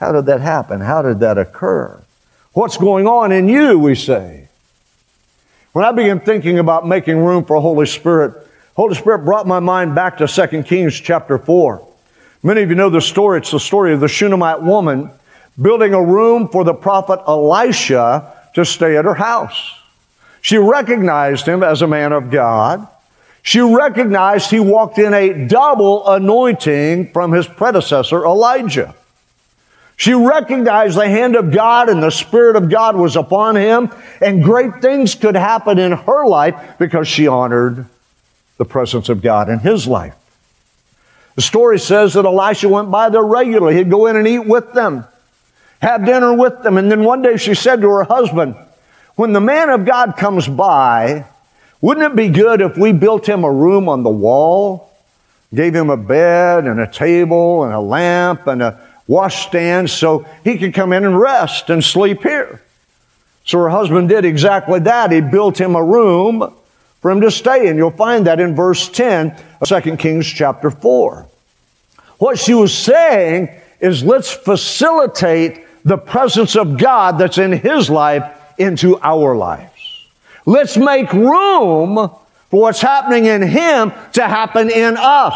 How 0.00 0.12
did 0.12 0.26
that 0.26 0.40
happen? 0.40 0.80
How 0.80 1.02
did 1.02 1.20
that 1.20 1.38
occur? 1.38 2.00
What's 2.52 2.76
going 2.76 3.06
on 3.06 3.30
in 3.30 3.48
you, 3.48 3.78
we 3.78 3.94
say? 3.94 4.48
When 5.72 5.84
I 5.84 5.92
began 5.92 6.18
thinking 6.18 6.58
about 6.58 6.86
making 6.86 7.18
room 7.18 7.44
for 7.44 7.60
Holy 7.60 7.86
Spirit, 7.86 8.34
Holy 8.74 8.96
Spirit 8.96 9.20
brought 9.20 9.46
my 9.46 9.60
mind 9.60 9.94
back 9.94 10.18
to 10.18 10.26
2 10.26 10.64
Kings 10.64 10.98
chapter 10.98 11.38
4. 11.38 11.86
Many 12.42 12.62
of 12.62 12.70
you 12.70 12.74
know 12.74 12.90
the 12.90 13.00
story. 13.00 13.38
It's 13.38 13.52
the 13.52 13.60
story 13.60 13.92
of 13.92 14.00
the 14.00 14.08
Shunammite 14.08 14.62
woman 14.62 15.10
building 15.60 15.94
a 15.94 16.02
room 16.02 16.48
for 16.48 16.64
the 16.64 16.74
prophet 16.74 17.20
Elisha 17.26 18.32
to 18.54 18.64
stay 18.64 18.96
at 18.96 19.04
her 19.04 19.14
house. 19.14 19.78
She 20.42 20.56
recognized 20.56 21.46
him 21.46 21.62
as 21.62 21.82
a 21.82 21.86
man 21.86 22.12
of 22.12 22.30
God. 22.30 22.86
She 23.42 23.60
recognized 23.60 24.50
he 24.50 24.60
walked 24.60 24.98
in 24.98 25.14
a 25.14 25.46
double 25.46 26.08
anointing 26.08 27.12
from 27.12 27.32
his 27.32 27.46
predecessor, 27.46 28.24
Elijah. 28.24 28.94
She 29.96 30.14
recognized 30.14 30.96
the 30.96 31.08
hand 31.08 31.36
of 31.36 31.52
God 31.52 31.90
and 31.90 32.02
the 32.02 32.10
Spirit 32.10 32.56
of 32.56 32.70
God 32.70 32.96
was 32.96 33.16
upon 33.16 33.56
him, 33.56 33.90
and 34.22 34.42
great 34.42 34.80
things 34.80 35.14
could 35.14 35.34
happen 35.34 35.78
in 35.78 35.92
her 35.92 36.26
life 36.26 36.78
because 36.78 37.06
she 37.06 37.26
honored 37.26 37.86
the 38.56 38.64
presence 38.64 39.08
of 39.10 39.20
God 39.20 39.50
in 39.50 39.58
his 39.58 39.86
life. 39.86 40.14
The 41.36 41.42
story 41.42 41.78
says 41.78 42.14
that 42.14 42.24
Elisha 42.24 42.68
went 42.68 42.90
by 42.90 43.10
there 43.10 43.22
regularly. 43.22 43.76
He'd 43.76 43.90
go 43.90 44.06
in 44.06 44.16
and 44.16 44.26
eat 44.26 44.46
with 44.46 44.72
them 44.72 45.04
have 45.80 46.04
dinner 46.04 46.32
with 46.34 46.62
them. 46.62 46.76
And 46.76 46.90
then 46.90 47.04
one 47.04 47.22
day 47.22 47.36
she 47.36 47.54
said 47.54 47.80
to 47.80 47.88
her 47.88 48.04
husband, 48.04 48.54
When 49.16 49.32
the 49.32 49.40
man 49.40 49.70
of 49.70 49.84
God 49.84 50.16
comes 50.16 50.46
by, 50.46 51.24
wouldn't 51.80 52.12
it 52.12 52.16
be 52.16 52.28
good 52.28 52.60
if 52.60 52.76
we 52.76 52.92
built 52.92 53.26
him 53.26 53.44
a 53.44 53.52
room 53.52 53.88
on 53.88 54.02
the 54.02 54.10
wall, 54.10 54.90
gave 55.54 55.74
him 55.74 55.90
a 55.90 55.96
bed 55.96 56.66
and 56.66 56.78
a 56.78 56.86
table 56.86 57.64
and 57.64 57.72
a 57.72 57.80
lamp 57.80 58.46
and 58.46 58.62
a 58.62 58.78
washstand 59.08 59.90
so 59.90 60.26
he 60.44 60.58
could 60.58 60.74
come 60.74 60.92
in 60.92 61.04
and 61.04 61.18
rest 61.18 61.70
and 61.70 61.82
sleep 61.82 62.22
here? 62.22 62.62
So 63.46 63.58
her 63.58 63.70
husband 63.70 64.10
did 64.10 64.24
exactly 64.24 64.80
that. 64.80 65.10
He 65.10 65.22
built 65.22 65.58
him 65.58 65.74
a 65.74 65.82
room 65.82 66.54
for 67.00 67.10
him 67.10 67.22
to 67.22 67.30
stay 67.30 67.68
in. 67.68 67.78
You'll 67.78 67.90
find 67.90 68.26
that 68.26 68.38
in 68.38 68.54
verse 68.54 68.88
10 68.90 69.34
of 69.60 69.68
2 69.68 69.96
Kings 69.96 70.26
chapter 70.26 70.70
4. 70.70 71.26
What 72.18 72.38
she 72.38 72.52
was 72.52 72.76
saying 72.76 73.48
is 73.80 74.04
let's 74.04 74.30
facilitate 74.30 75.64
the 75.84 75.98
presence 75.98 76.56
of 76.56 76.78
God 76.78 77.18
that's 77.18 77.38
in 77.38 77.52
his 77.52 77.88
life 77.90 78.24
into 78.58 78.98
our 79.00 79.36
lives. 79.36 80.06
Let's 80.46 80.76
make 80.76 81.12
room 81.12 81.96
for 82.50 82.60
what's 82.60 82.80
happening 82.80 83.26
in 83.26 83.42
him 83.42 83.92
to 84.12 84.26
happen 84.26 84.70
in 84.70 84.96
us. 84.98 85.34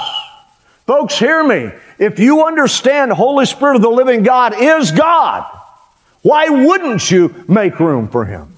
Folks, 0.87 1.19
hear 1.19 1.43
me. 1.43 1.71
If 1.99 2.19
you 2.19 2.45
understand 2.45 3.13
Holy 3.13 3.47
Spirit 3.47 3.77
of 3.77 3.83
the 3.83 3.91
living 3.91 4.23
God 4.23 4.55
is 4.57 4.91
God, 4.91 5.47
why 6.23 6.49
wouldn't 6.49 7.11
you 7.11 7.45
make 7.49 7.79
room 7.79 8.09
for 8.09 8.25
Him? 8.25 8.49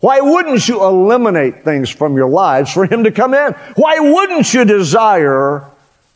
Why 0.00 0.20
wouldn't 0.20 0.68
you 0.68 0.82
eliminate 0.82 1.64
things 1.64 1.88
from 1.88 2.16
your 2.16 2.28
lives 2.28 2.72
for 2.72 2.84
Him 2.86 3.04
to 3.04 3.10
come 3.10 3.32
in? 3.32 3.52
Why 3.76 4.00
wouldn't 4.00 4.52
you 4.52 4.64
desire 4.64 5.64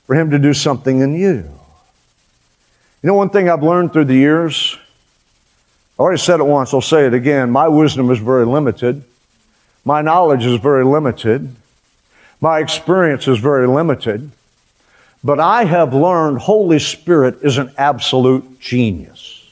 for 0.06 0.14
Him 0.14 0.30
to 0.30 0.38
do 0.38 0.52
something 0.52 1.00
in 1.00 1.14
you? 1.14 1.57
You 3.02 3.06
know, 3.06 3.14
one 3.14 3.30
thing 3.30 3.48
I've 3.48 3.62
learned 3.62 3.92
through 3.92 4.06
the 4.06 4.14
years, 4.14 4.76
I 5.98 6.02
already 6.02 6.18
said 6.18 6.40
it 6.40 6.44
once, 6.44 6.74
I'll 6.74 6.80
say 6.80 7.06
it 7.06 7.14
again. 7.14 7.50
My 7.50 7.68
wisdom 7.68 8.10
is 8.10 8.18
very 8.18 8.44
limited. 8.44 9.04
My 9.84 10.02
knowledge 10.02 10.44
is 10.44 10.60
very 10.60 10.84
limited. 10.84 11.54
My 12.40 12.58
experience 12.58 13.28
is 13.28 13.38
very 13.38 13.68
limited. 13.68 14.30
But 15.22 15.38
I 15.38 15.64
have 15.64 15.94
learned 15.94 16.38
Holy 16.38 16.80
Spirit 16.80 17.38
is 17.42 17.58
an 17.58 17.72
absolute 17.78 18.60
genius. 18.60 19.44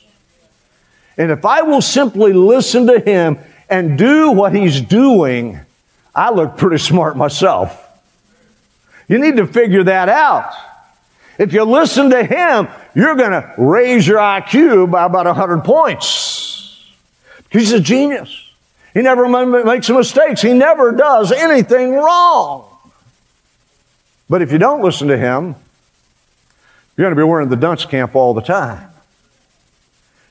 And 1.16 1.30
if 1.30 1.44
I 1.44 1.62
will 1.62 1.82
simply 1.82 2.32
listen 2.32 2.86
to 2.88 2.98
Him 3.00 3.38
and 3.70 3.96
do 3.96 4.32
what 4.32 4.54
He's 4.54 4.80
doing, 4.80 5.60
I 6.14 6.30
look 6.30 6.56
pretty 6.56 6.78
smart 6.78 7.16
myself. 7.16 7.82
You 9.08 9.18
need 9.18 9.36
to 9.36 9.46
figure 9.46 9.84
that 9.84 10.08
out. 10.08 10.52
If 11.38 11.52
you 11.52 11.64
listen 11.64 12.10
to 12.10 12.24
Him, 12.24 12.68
you're 12.96 13.14
going 13.14 13.32
to 13.32 13.52
raise 13.58 14.06
your 14.06 14.16
IQ 14.16 14.90
by 14.90 15.04
about 15.04 15.26
100 15.26 15.64
points. 15.64 16.82
He's 17.50 17.70
a 17.72 17.78
genius. 17.78 18.50
He 18.94 19.02
never 19.02 19.28
makes 19.64 19.90
mistakes. 19.90 20.40
He 20.40 20.54
never 20.54 20.92
does 20.92 21.30
anything 21.30 21.92
wrong. 21.92 22.64
But 24.30 24.40
if 24.40 24.50
you 24.50 24.56
don't 24.56 24.80
listen 24.80 25.08
to 25.08 25.18
Him, 25.18 25.54
you're 26.96 27.04
going 27.04 27.14
to 27.14 27.20
be 27.20 27.22
wearing 27.22 27.50
the 27.50 27.56
dunce 27.56 27.84
camp 27.84 28.16
all 28.16 28.32
the 28.32 28.40
time. 28.40 28.88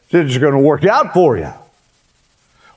It's 0.09 0.39
going 0.39 0.53
to 0.53 0.59
work 0.59 0.85
out 0.85 1.13
for 1.13 1.37
you. 1.37 1.53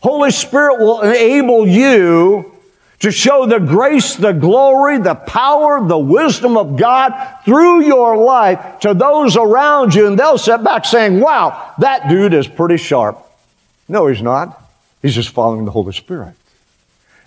Holy 0.02 0.33
Spirit 0.33 0.80
will 0.80 1.00
enable 1.00 1.66
you 1.66 2.58
to 3.00 3.12
show 3.12 3.47
the 3.47 3.61
grace, 3.61 4.17
the 4.17 4.33
glory, 4.33 4.99
the 4.99 5.14
power, 5.14 5.87
the 5.87 5.99
wisdom 5.99 6.57
of 6.57 6.76
God 6.76 7.12
through 7.45 7.85
your 7.85 8.17
life 8.17 8.81
to 8.81 8.93
those 8.95 9.37
around 9.37 9.95
you, 9.95 10.09
and 10.09 10.19
they'll 10.19 10.38
sit 10.38 10.64
back 10.64 10.85
saying, 10.85 11.21
Wow, 11.21 11.75
that 11.78 12.09
dude 12.09 12.35
is 12.35 12.49
pretty 12.49 12.76
sharp. 12.76 13.25
No, 13.88 14.09
he's 14.09 14.23
not. 14.23 14.61
He's 15.00 15.14
just 15.14 15.31
following 15.31 15.64
the 15.64 15.71
Holy 15.71 15.93
Spirit. 15.93 16.35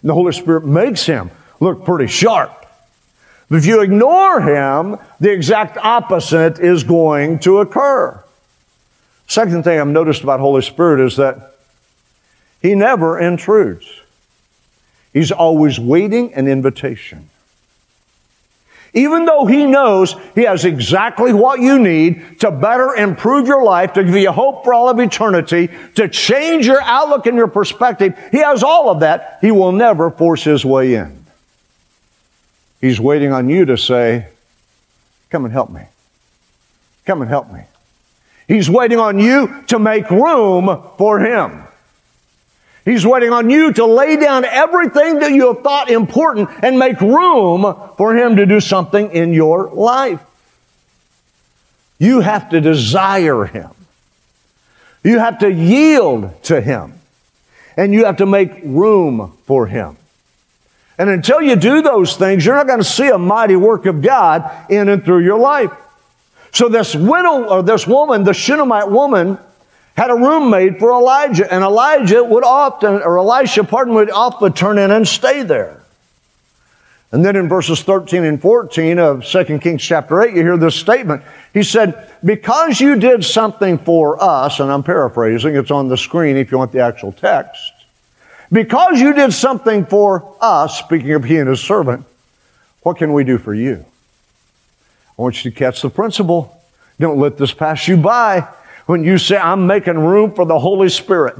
And 0.01 0.09
the 0.09 0.13
Holy 0.13 0.33
Spirit 0.33 0.65
makes 0.65 1.05
him 1.05 1.31
look 1.59 1.85
pretty 1.85 2.07
sharp. 2.07 2.57
But 3.49 3.57
if 3.57 3.65
you 3.65 3.81
ignore 3.81 4.41
him, 4.41 4.97
the 5.19 5.31
exact 5.31 5.77
opposite 5.77 6.59
is 6.59 6.83
going 6.83 7.39
to 7.39 7.59
occur. 7.59 8.21
Second 9.27 9.63
thing 9.63 9.79
I've 9.79 9.87
noticed 9.87 10.23
about 10.23 10.39
Holy 10.39 10.61
Spirit 10.61 11.05
is 11.05 11.17
that 11.17 11.55
he 12.61 12.75
never 12.75 13.19
intrudes. 13.19 14.00
He's 15.13 15.31
always 15.31 15.79
waiting 15.79 16.33
an 16.33 16.47
invitation. 16.47 17.29
Even 18.93 19.23
though 19.23 19.45
he 19.45 19.65
knows 19.65 20.15
he 20.35 20.43
has 20.43 20.65
exactly 20.65 21.33
what 21.33 21.61
you 21.61 21.79
need 21.79 22.39
to 22.41 22.51
better 22.51 22.93
improve 22.93 23.47
your 23.47 23.63
life, 23.63 23.93
to 23.93 24.03
give 24.03 24.15
you 24.15 24.31
hope 24.31 24.65
for 24.65 24.73
all 24.73 24.89
of 24.89 24.99
eternity, 24.99 25.69
to 25.95 26.09
change 26.09 26.67
your 26.67 26.81
outlook 26.81 27.25
and 27.25 27.37
your 27.37 27.47
perspective, 27.47 28.17
he 28.31 28.39
has 28.39 28.63
all 28.63 28.89
of 28.89 28.99
that. 28.99 29.37
He 29.39 29.51
will 29.51 29.71
never 29.71 30.11
force 30.11 30.43
his 30.43 30.65
way 30.65 30.95
in. 30.95 31.25
He's 32.81 32.99
waiting 32.99 33.31
on 33.31 33.47
you 33.47 33.65
to 33.65 33.77
say, 33.77 34.27
Come 35.29 35.45
and 35.45 35.53
help 35.53 35.69
me. 35.69 35.83
Come 37.05 37.21
and 37.21 37.29
help 37.29 37.51
me. 37.51 37.61
He's 38.47 38.69
waiting 38.69 38.99
on 38.99 39.17
you 39.17 39.63
to 39.67 39.79
make 39.79 40.09
room 40.09 40.83
for 40.97 41.21
him. 41.21 41.63
He's 42.83 43.05
waiting 43.05 43.31
on 43.31 43.49
you 43.49 43.71
to 43.73 43.85
lay 43.85 44.17
down 44.17 44.43
everything 44.43 45.19
that 45.19 45.31
you 45.31 45.53
have 45.53 45.63
thought 45.63 45.89
important 45.89 46.49
and 46.63 46.79
make 46.79 46.99
room 46.99 47.75
for 47.97 48.15
Him 48.15 48.37
to 48.37 48.45
do 48.45 48.59
something 48.59 49.11
in 49.11 49.33
your 49.33 49.69
life. 49.69 50.21
You 51.99 52.21
have 52.21 52.49
to 52.49 52.61
desire 52.61 53.45
Him. 53.45 53.69
You 55.03 55.19
have 55.19 55.39
to 55.39 55.51
yield 55.51 56.43
to 56.43 56.59
Him. 56.59 56.93
And 57.77 57.93
you 57.93 58.05
have 58.05 58.17
to 58.17 58.25
make 58.25 58.51
room 58.63 59.37
for 59.45 59.67
Him. 59.67 59.97
And 60.97 61.09
until 61.09 61.41
you 61.41 61.55
do 61.55 61.81
those 61.81 62.17
things, 62.17 62.45
you're 62.45 62.55
not 62.55 62.67
going 62.67 62.79
to 62.79 62.83
see 62.83 63.09
a 63.09 63.17
mighty 63.17 63.55
work 63.55 63.85
of 63.85 64.01
God 64.01 64.51
in 64.69 64.89
and 64.89 65.03
through 65.03 65.23
your 65.23 65.37
life. 65.37 65.71
So 66.51 66.67
this 66.67 66.95
widow 66.95 67.45
or 67.47 67.63
this 67.63 67.87
woman, 67.87 68.23
the 68.23 68.33
Shunammite 68.33 68.89
woman, 68.89 69.37
had 70.01 70.09
a 70.09 70.15
room 70.15 70.49
made 70.49 70.79
for 70.79 70.89
Elijah, 70.89 71.53
and 71.53 71.63
Elijah 71.63 72.23
would 72.23 72.43
often, 72.43 72.95
or 73.03 73.19
Elisha, 73.19 73.63
pardon, 73.63 73.93
would 73.93 74.09
often 74.09 74.51
turn 74.51 74.79
in 74.79 74.89
and 74.89 75.07
stay 75.07 75.43
there. 75.43 75.83
And 77.11 77.23
then 77.23 77.35
in 77.35 77.47
verses 77.47 77.83
13 77.83 78.23
and 78.23 78.41
14 78.41 78.97
of 78.97 79.23
2 79.23 79.59
Kings 79.59 79.83
chapter 79.83 80.19
8, 80.23 80.33
you 80.33 80.41
hear 80.41 80.57
this 80.57 80.75
statement. 80.75 81.21
He 81.53 81.61
said, 81.61 82.11
Because 82.25 82.81
you 82.81 82.95
did 82.95 83.23
something 83.23 83.77
for 83.77 84.19
us, 84.23 84.59
and 84.59 84.71
I'm 84.71 84.81
paraphrasing, 84.81 85.55
it's 85.55 85.69
on 85.69 85.87
the 85.87 85.97
screen 85.97 86.35
if 86.35 86.51
you 86.51 86.57
want 86.57 86.71
the 86.71 86.79
actual 86.79 87.11
text. 87.11 87.71
Because 88.51 88.99
you 88.99 89.13
did 89.13 89.33
something 89.33 89.85
for 89.85 90.35
us, 90.41 90.79
speaking 90.79 91.11
of 91.11 91.25
he 91.25 91.37
and 91.37 91.47
his 91.47 91.61
servant, 91.61 92.05
what 92.81 92.97
can 92.97 93.13
we 93.13 93.23
do 93.23 93.37
for 93.37 93.53
you? 93.53 93.85
I 95.19 95.21
want 95.21 95.45
you 95.45 95.51
to 95.51 95.55
catch 95.55 95.83
the 95.83 95.91
principle. 95.91 96.59
Don't 96.99 97.19
let 97.19 97.37
this 97.37 97.53
pass 97.53 97.87
you 97.87 97.97
by. 97.97 98.47
When 98.91 99.05
you 99.05 99.17
say, 99.17 99.37
I'm 99.37 99.67
making 99.67 99.97
room 99.97 100.33
for 100.33 100.45
the 100.45 100.59
Holy 100.59 100.89
Spirit. 100.89 101.37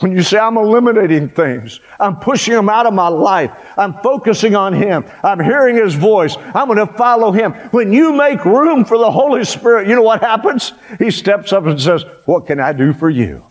When 0.00 0.12
you 0.12 0.22
say, 0.22 0.38
I'm 0.38 0.58
eliminating 0.58 1.30
things, 1.30 1.80
I'm 1.98 2.20
pushing 2.20 2.52
them 2.52 2.68
out 2.68 2.84
of 2.84 2.92
my 2.92 3.08
life, 3.08 3.52
I'm 3.78 3.94
focusing 4.02 4.54
on 4.54 4.74
Him, 4.74 5.06
I'm 5.24 5.40
hearing 5.40 5.76
His 5.76 5.94
voice, 5.94 6.36
I'm 6.36 6.68
going 6.68 6.76
to 6.76 6.92
follow 6.92 7.32
Him. 7.32 7.54
When 7.70 7.90
you 7.90 8.12
make 8.12 8.44
room 8.44 8.84
for 8.84 8.98
the 8.98 9.10
Holy 9.10 9.46
Spirit, 9.46 9.88
you 9.88 9.94
know 9.94 10.02
what 10.02 10.20
happens? 10.20 10.74
He 10.98 11.10
steps 11.10 11.54
up 11.54 11.64
and 11.64 11.80
says, 11.80 12.02
What 12.26 12.46
can 12.46 12.60
I 12.60 12.74
do 12.74 12.92
for 12.92 13.08
you? 13.08 13.46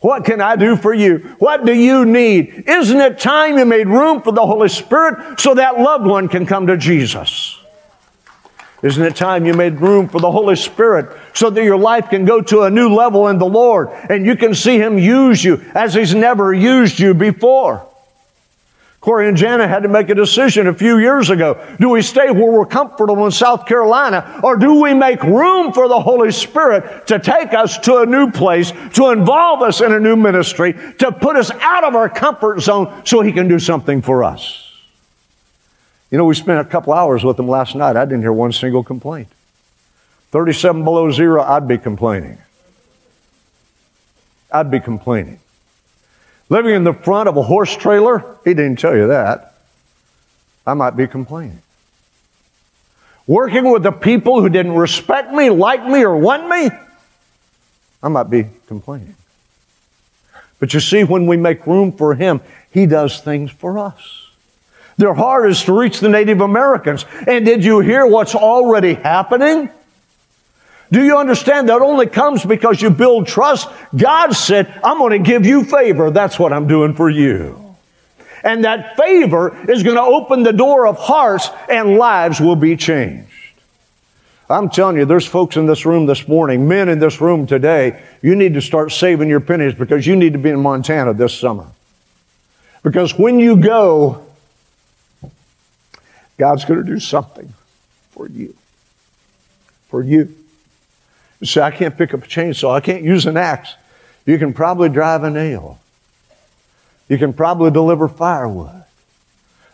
What 0.00 0.24
can 0.24 0.40
I 0.40 0.56
do 0.56 0.76
for 0.76 0.94
you? 0.94 1.18
What 1.40 1.66
do 1.66 1.74
you 1.74 2.06
need? 2.06 2.64
Isn't 2.66 3.02
it 3.02 3.18
time 3.18 3.58
you 3.58 3.66
made 3.66 3.86
room 3.86 4.22
for 4.22 4.32
the 4.32 4.46
Holy 4.46 4.70
Spirit 4.70 5.38
so 5.38 5.52
that 5.56 5.78
loved 5.78 6.06
one 6.06 6.26
can 6.26 6.46
come 6.46 6.68
to 6.68 6.78
Jesus? 6.78 7.59
Isn't 8.82 9.04
it 9.04 9.14
time 9.14 9.44
you 9.44 9.52
made 9.52 9.80
room 9.80 10.08
for 10.08 10.20
the 10.20 10.30
Holy 10.30 10.56
Spirit 10.56 11.14
so 11.34 11.50
that 11.50 11.62
your 11.62 11.76
life 11.76 12.08
can 12.08 12.24
go 12.24 12.40
to 12.40 12.62
a 12.62 12.70
new 12.70 12.94
level 12.94 13.28
in 13.28 13.38
the 13.38 13.46
Lord 13.46 13.90
and 14.08 14.24
you 14.24 14.36
can 14.36 14.54
see 14.54 14.78
Him 14.78 14.98
use 14.98 15.44
you 15.44 15.62
as 15.74 15.92
He's 15.92 16.14
never 16.14 16.54
used 16.54 16.98
you 16.98 17.12
before? 17.12 17.86
Corey 19.00 19.28
and 19.28 19.36
Jana 19.36 19.66
had 19.66 19.82
to 19.82 19.88
make 19.88 20.10
a 20.10 20.14
decision 20.14 20.66
a 20.66 20.74
few 20.74 20.98
years 20.98 21.30
ago. 21.30 21.58
Do 21.78 21.88
we 21.88 22.02
stay 22.02 22.30
where 22.30 22.52
we're 22.52 22.66
comfortable 22.66 23.24
in 23.24 23.32
South 23.32 23.64
Carolina 23.66 24.40
or 24.42 24.56
do 24.56 24.80
we 24.80 24.92
make 24.92 25.22
room 25.22 25.72
for 25.72 25.88
the 25.88 26.00
Holy 26.00 26.30
Spirit 26.32 27.06
to 27.06 27.18
take 27.18 27.54
us 27.54 27.78
to 27.78 27.98
a 27.98 28.06
new 28.06 28.30
place, 28.30 28.72
to 28.94 29.10
involve 29.10 29.62
us 29.62 29.80
in 29.80 29.92
a 29.92 30.00
new 30.00 30.16
ministry, 30.16 30.74
to 30.98 31.12
put 31.12 31.36
us 31.36 31.50
out 31.50 31.84
of 31.84 31.96
our 31.96 32.10
comfort 32.10 32.60
zone 32.60 33.02
so 33.06 33.22
He 33.22 33.32
can 33.32 33.48
do 33.48 33.58
something 33.58 34.02
for 34.02 34.22
us? 34.22 34.69
You 36.10 36.18
know, 36.18 36.24
we 36.24 36.34
spent 36.34 36.60
a 36.60 36.68
couple 36.68 36.92
hours 36.92 37.22
with 37.22 37.36
them 37.36 37.48
last 37.48 37.74
night. 37.74 37.96
I 37.96 38.04
didn't 38.04 38.22
hear 38.22 38.32
one 38.32 38.52
single 38.52 38.82
complaint. 38.82 39.28
37 40.32 40.84
below 40.84 41.10
zero, 41.10 41.42
I'd 41.42 41.68
be 41.68 41.78
complaining. 41.78 42.38
I'd 44.52 44.70
be 44.70 44.80
complaining. 44.80 45.38
Living 46.48 46.74
in 46.74 46.84
the 46.84 46.92
front 46.92 47.28
of 47.28 47.36
a 47.36 47.42
horse 47.42 47.76
trailer, 47.76 48.36
he 48.44 48.54
didn't 48.54 48.78
tell 48.80 48.96
you 48.96 49.08
that. 49.08 49.54
I 50.66 50.74
might 50.74 50.96
be 50.96 51.06
complaining. 51.06 51.62
Working 53.26 53.70
with 53.70 53.84
the 53.84 53.92
people 53.92 54.40
who 54.40 54.48
didn't 54.48 54.74
respect 54.74 55.32
me, 55.32 55.50
like 55.50 55.84
me, 55.86 56.02
or 56.02 56.16
want 56.16 56.48
me, 56.48 56.70
I 58.02 58.08
might 58.08 58.30
be 58.30 58.46
complaining. 58.66 59.14
But 60.58 60.74
you 60.74 60.80
see, 60.80 61.04
when 61.04 61.26
we 61.26 61.36
make 61.36 61.66
room 61.66 61.92
for 61.92 62.14
Him, 62.14 62.40
He 62.72 62.86
does 62.86 63.20
things 63.20 63.52
for 63.52 63.78
us. 63.78 64.29
Their 65.00 65.14
heart 65.14 65.50
is 65.50 65.62
to 65.62 65.72
reach 65.72 66.00
the 66.00 66.10
Native 66.10 66.42
Americans. 66.42 67.06
And 67.26 67.46
did 67.46 67.64
you 67.64 67.80
hear 67.80 68.06
what's 68.06 68.34
already 68.34 68.92
happening? 68.92 69.70
Do 70.92 71.02
you 71.02 71.16
understand 71.16 71.70
that 71.70 71.80
only 71.80 72.06
comes 72.06 72.44
because 72.44 72.82
you 72.82 72.90
build 72.90 73.26
trust? 73.26 73.70
God 73.96 74.32
said, 74.32 74.78
I'm 74.84 74.98
going 74.98 75.12
to 75.12 75.26
give 75.26 75.46
you 75.46 75.64
favor. 75.64 76.10
That's 76.10 76.38
what 76.38 76.52
I'm 76.52 76.66
doing 76.66 76.92
for 76.92 77.08
you. 77.08 77.74
And 78.44 78.64
that 78.64 78.98
favor 78.98 79.56
is 79.70 79.82
going 79.82 79.96
to 79.96 80.02
open 80.02 80.42
the 80.42 80.52
door 80.52 80.86
of 80.86 80.98
hearts 80.98 81.48
and 81.70 81.96
lives 81.96 82.38
will 82.38 82.56
be 82.56 82.76
changed. 82.76 83.32
I'm 84.50 84.68
telling 84.68 84.98
you, 84.98 85.06
there's 85.06 85.26
folks 85.26 85.56
in 85.56 85.64
this 85.64 85.86
room 85.86 86.04
this 86.04 86.28
morning, 86.28 86.68
men 86.68 86.90
in 86.90 86.98
this 86.98 87.22
room 87.22 87.46
today, 87.46 88.02
you 88.20 88.36
need 88.36 88.52
to 88.52 88.60
start 88.60 88.92
saving 88.92 89.30
your 89.30 89.40
pennies 89.40 89.74
because 89.74 90.06
you 90.06 90.14
need 90.14 90.34
to 90.34 90.38
be 90.38 90.50
in 90.50 90.60
Montana 90.60 91.14
this 91.14 91.32
summer. 91.32 91.68
Because 92.82 93.18
when 93.18 93.38
you 93.38 93.56
go, 93.56 94.26
God's 96.40 96.64
going 96.64 96.82
to 96.82 96.90
do 96.90 96.98
something 96.98 97.52
for 98.12 98.26
you. 98.26 98.54
for 99.88 100.02
you. 100.02 100.34
You 101.38 101.46
say, 101.46 101.60
I 101.60 101.70
can't 101.70 101.98
pick 101.98 102.14
up 102.14 102.24
a 102.24 102.26
chainsaw. 102.26 102.72
I 102.72 102.80
can't 102.80 103.02
use 103.02 103.26
an 103.26 103.36
axe. 103.36 103.74
You 104.24 104.38
can 104.38 104.54
probably 104.54 104.88
drive 104.88 105.22
a 105.22 105.28
nail. 105.28 105.78
You 107.10 107.18
can 107.18 107.34
probably 107.34 107.70
deliver 107.70 108.08
firewood. 108.08 108.84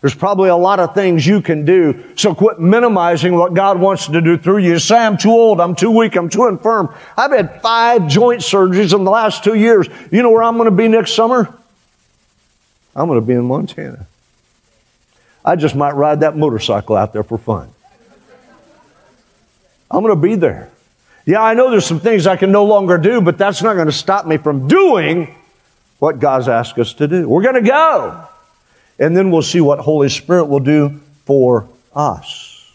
There's 0.00 0.16
probably 0.16 0.48
a 0.48 0.56
lot 0.56 0.80
of 0.80 0.92
things 0.92 1.24
you 1.24 1.40
can 1.40 1.64
do. 1.64 2.02
So 2.16 2.34
quit 2.34 2.58
minimizing 2.58 3.36
what 3.36 3.54
God 3.54 3.78
wants 3.78 4.06
to 4.08 4.20
do 4.20 4.36
through 4.36 4.58
you. 4.58 4.80
Say, 4.80 4.96
I'm 4.96 5.16
too 5.16 5.30
old, 5.30 5.60
I'm 5.60 5.76
too 5.76 5.92
weak, 5.92 6.16
I'm 6.16 6.28
too 6.28 6.48
infirm. 6.48 6.92
I've 7.16 7.30
had 7.30 7.62
five 7.62 8.08
joint 8.08 8.40
surgeries 8.40 8.92
in 8.92 9.04
the 9.04 9.10
last 9.12 9.44
two 9.44 9.54
years. 9.54 9.86
You 10.10 10.22
know 10.22 10.32
where 10.32 10.42
I'm 10.42 10.56
going 10.56 10.68
to 10.68 10.76
be 10.76 10.88
next 10.88 11.14
summer? 11.14 11.56
I'm 12.96 13.06
going 13.06 13.20
to 13.20 13.26
be 13.26 13.34
in 13.34 13.44
Montana. 13.44 14.06
I 15.46 15.54
just 15.54 15.76
might 15.76 15.92
ride 15.92 16.20
that 16.20 16.36
motorcycle 16.36 16.96
out 16.96 17.12
there 17.12 17.22
for 17.22 17.38
fun. 17.38 17.68
I'm 19.88 20.02
going 20.02 20.14
to 20.14 20.20
be 20.20 20.34
there. 20.34 20.68
Yeah, 21.24 21.40
I 21.40 21.54
know 21.54 21.70
there's 21.70 21.86
some 21.86 22.00
things 22.00 22.26
I 22.26 22.36
can 22.36 22.50
no 22.50 22.64
longer 22.64 22.98
do, 22.98 23.20
but 23.20 23.38
that's 23.38 23.62
not 23.62 23.74
going 23.74 23.86
to 23.86 23.92
stop 23.92 24.26
me 24.26 24.36
from 24.38 24.66
doing 24.66 25.32
what 26.00 26.18
God's 26.18 26.48
asked 26.48 26.76
us 26.78 26.94
to 26.94 27.06
do. 27.06 27.28
We're 27.28 27.42
going 27.42 27.54
to 27.54 27.68
go. 27.68 28.28
And 28.98 29.16
then 29.16 29.30
we'll 29.30 29.42
see 29.42 29.60
what 29.60 29.78
Holy 29.78 30.08
Spirit 30.08 30.46
will 30.46 30.60
do 30.60 31.00
for 31.24 31.68
us. 31.94 32.72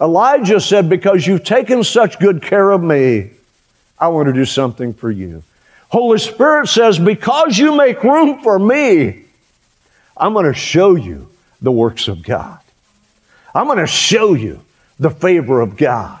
Elijah 0.00 0.60
said, 0.60 0.88
Because 0.88 1.24
you've 1.24 1.44
taken 1.44 1.84
such 1.84 2.18
good 2.18 2.42
care 2.42 2.72
of 2.72 2.82
me, 2.82 3.30
I 3.98 4.08
want 4.08 4.26
to 4.26 4.32
do 4.32 4.44
something 4.44 4.92
for 4.92 5.10
you. 5.10 5.44
Holy 5.88 6.18
Spirit 6.18 6.68
says, 6.68 6.98
Because 6.98 7.56
you 7.56 7.76
make 7.76 8.02
room 8.02 8.42
for 8.42 8.58
me, 8.58 9.24
I'm 10.16 10.32
going 10.32 10.46
to 10.46 10.54
show 10.54 10.96
you 10.96 11.28
the 11.64 11.72
works 11.72 12.08
of 12.08 12.22
God. 12.22 12.58
I'm 13.54 13.66
going 13.66 13.78
to 13.78 13.86
show 13.86 14.34
you 14.34 14.60
the 14.98 15.10
favor 15.10 15.60
of 15.60 15.76
God. 15.76 16.20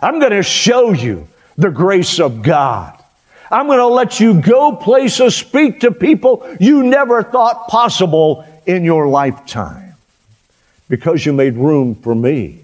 I'm 0.00 0.18
going 0.18 0.32
to 0.32 0.42
show 0.42 0.92
you 0.92 1.28
the 1.56 1.70
grace 1.70 2.20
of 2.20 2.42
God. 2.42 3.00
I'm 3.50 3.66
going 3.66 3.78
to 3.78 3.86
let 3.86 4.20
you 4.20 4.40
go 4.40 4.74
places, 4.76 5.36
speak 5.36 5.80
to 5.80 5.92
people 5.92 6.46
you 6.58 6.82
never 6.82 7.22
thought 7.22 7.68
possible 7.68 8.44
in 8.66 8.84
your 8.84 9.08
lifetime 9.08 9.94
because 10.88 11.24
you 11.24 11.32
made 11.32 11.54
room 11.54 11.94
for 11.94 12.14
me. 12.14 12.60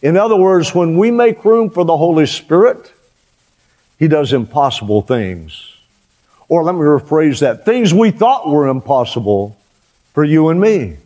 In 0.00 0.16
other 0.16 0.36
words, 0.36 0.74
when 0.74 0.96
we 0.96 1.10
make 1.10 1.44
room 1.44 1.70
for 1.70 1.84
the 1.84 1.96
Holy 1.96 2.26
Spirit, 2.26 2.92
He 3.98 4.06
does 4.06 4.32
impossible 4.32 5.02
things. 5.02 5.74
Or 6.48 6.62
let 6.62 6.74
me 6.74 6.80
rephrase 6.80 7.40
that 7.40 7.64
things 7.64 7.92
we 7.92 8.10
thought 8.10 8.48
were 8.48 8.68
impossible 8.68 9.57
for 10.18 10.24
you 10.24 10.48
and 10.48 10.60
me 10.60 10.96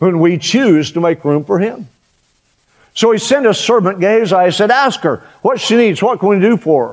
when 0.00 0.18
we 0.18 0.36
choose 0.36 0.90
to 0.90 1.00
make 1.00 1.24
room 1.24 1.44
for 1.44 1.60
Him. 1.60 1.86
So 2.92 3.12
he 3.12 3.18
sent 3.20 3.46
a 3.46 3.54
servant 3.54 4.00
Gehazi. 4.00 4.34
I 4.34 4.50
said, 4.50 4.72
Ask 4.72 4.98
her 5.02 5.22
what 5.42 5.60
she 5.60 5.76
needs. 5.76 6.02
What 6.02 6.18
can 6.18 6.28
we 6.28 6.40
do 6.40 6.56
for 6.56 6.88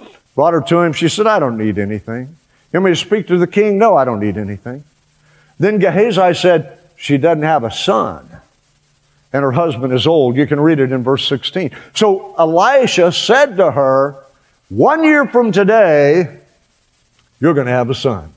her? 0.00 0.06
Brought 0.34 0.54
her 0.54 0.62
to 0.62 0.80
him. 0.80 0.94
She 0.94 1.10
said, 1.10 1.26
I 1.26 1.40
don't 1.40 1.58
need 1.58 1.76
anything. 1.76 2.34
You 2.72 2.80
want 2.80 2.86
me 2.86 2.90
to 2.92 2.96
speak 2.96 3.26
to 3.26 3.36
the 3.36 3.46
king? 3.46 3.76
No, 3.76 3.98
I 3.98 4.06
don't 4.06 4.18
need 4.18 4.38
anything. 4.38 4.82
Then 5.58 5.78
Gehazi 5.78 6.32
said, 6.32 6.78
She 6.96 7.18
doesn't 7.18 7.42
have 7.42 7.62
a 7.62 7.70
son, 7.70 8.26
and 9.34 9.42
her 9.42 9.52
husband 9.52 9.92
is 9.92 10.06
old. 10.06 10.36
You 10.36 10.46
can 10.46 10.58
read 10.58 10.80
it 10.80 10.90
in 10.90 11.02
verse 11.02 11.28
16. 11.28 11.70
So 11.92 12.34
Elisha 12.38 13.12
said 13.12 13.58
to 13.58 13.72
her, 13.72 14.24
One 14.70 15.04
year 15.04 15.26
from 15.26 15.52
today, 15.52 16.38
you're 17.40 17.52
going 17.52 17.66
to 17.66 17.72
have 17.74 17.90
a 17.90 17.94
son. 17.94 18.32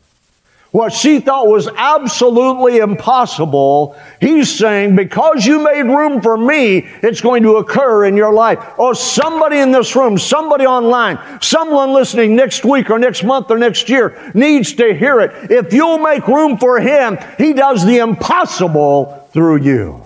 What 0.72 0.94
she 0.94 1.20
thought 1.20 1.48
was 1.48 1.68
absolutely 1.68 2.78
impossible, 2.78 4.00
he's 4.22 4.56
saying, 4.56 4.96
because 4.96 5.44
you 5.44 5.64
made 5.64 5.82
room 5.82 6.22
for 6.22 6.38
me, 6.38 6.88
it's 7.02 7.22
going 7.22 7.42
to 7.42 7.56
occur 7.56 8.06
in 8.06 8.16
your 8.16 8.32
life. 8.32 8.60
Oh, 8.78 8.94
somebody 8.94 9.58
in 9.58 9.72
this 9.72 9.96
room, 9.96 10.20
somebody 10.20 10.68
online, 10.68 11.18
someone 11.42 11.92
listening 11.92 12.36
next 12.36 12.64
week 12.66 12.92
or 12.92 13.00
next 13.00 13.24
month 13.24 13.50
or 13.50 13.58
next 13.58 13.90
year 13.90 14.32
needs 14.36 14.74
to 14.74 14.94
hear 14.94 15.22
it. 15.22 15.50
If 15.50 15.74
you'll 15.74 15.98
make 15.98 16.28
room 16.28 16.60
for 16.60 16.80
him, 16.80 17.18
he 17.40 17.54
does 17.54 17.84
the 17.84 17.98
impossible 17.98 19.28
through 19.34 19.64
you. 19.64 20.04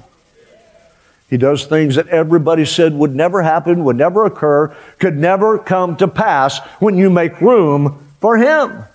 He 1.30 1.36
does 1.36 1.65
things 1.65 1.95
that 1.95 2.08
everybody 2.08 2.63
said 2.63 2.93
would 2.93 3.13
never 3.13 3.41
happen, 3.41 3.84
would 3.84 3.97
never 3.97 4.23
occur, 4.23 4.73
could 4.99 5.17
never 5.17 5.58
come 5.58 5.97
to 5.97 6.08
pass 6.08 6.60
when 6.80 6.97
you 6.97 7.10
make 7.10 7.41
room 7.41 8.08
for 8.21 8.38
him. 8.38 8.86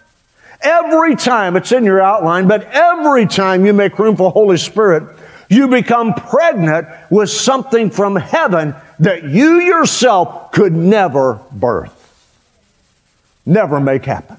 Every 0.60 1.14
time, 1.14 1.56
it's 1.56 1.70
in 1.70 1.84
your 1.84 2.02
outline, 2.02 2.48
but 2.48 2.64
every 2.72 3.26
time 3.26 3.64
you 3.64 3.72
make 3.72 3.98
room 3.98 4.16
for 4.16 4.30
Holy 4.30 4.56
Spirit, 4.56 5.04
you 5.48 5.68
become 5.68 6.14
pregnant 6.14 6.88
with 7.10 7.30
something 7.30 7.90
from 7.90 8.16
heaven 8.16 8.74
that 8.98 9.24
you 9.24 9.60
yourself 9.60 10.50
could 10.52 10.72
never 10.72 11.40
birth, 11.52 11.94
never 13.46 13.78
make 13.78 14.04
happen. 14.04 14.36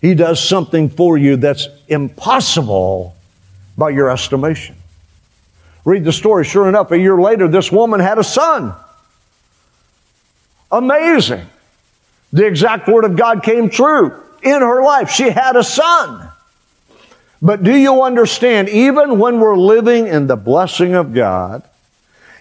He 0.00 0.14
does 0.14 0.42
something 0.42 0.88
for 0.88 1.18
you 1.18 1.36
that's 1.36 1.68
impossible 1.88 3.14
by 3.76 3.90
your 3.90 4.10
estimation. 4.10 4.76
Read 5.84 6.04
the 6.04 6.12
story. 6.12 6.44
Sure 6.44 6.68
enough, 6.68 6.90
a 6.92 6.98
year 6.98 7.20
later, 7.20 7.46
this 7.46 7.70
woman 7.70 8.00
had 8.00 8.18
a 8.18 8.24
son. 8.24 8.74
Amazing. 10.70 11.46
The 12.32 12.46
exact 12.46 12.88
word 12.88 13.04
of 13.04 13.16
God 13.16 13.42
came 13.42 13.68
true 13.68 14.22
in 14.42 14.60
her 14.60 14.82
life. 14.82 15.10
She 15.10 15.30
had 15.30 15.56
a 15.56 15.64
son. 15.64 16.28
But 17.40 17.62
do 17.62 17.74
you 17.74 18.02
understand, 18.02 18.68
even 18.68 19.18
when 19.18 19.40
we're 19.40 19.56
living 19.56 20.06
in 20.06 20.26
the 20.26 20.36
blessing 20.36 20.94
of 20.94 21.14
God, 21.14 21.62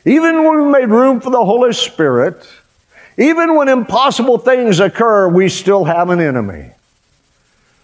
even 0.05 0.43
when 0.43 0.65
we 0.65 0.71
made 0.71 0.89
room 0.89 1.21
for 1.21 1.29
the 1.29 1.43
Holy 1.43 1.73
Spirit, 1.73 2.47
even 3.17 3.55
when 3.55 3.67
impossible 3.67 4.37
things 4.37 4.79
occur, 4.79 5.27
we 5.27 5.49
still 5.49 5.83
have 5.83 6.09
an 6.09 6.19
enemy. 6.19 6.71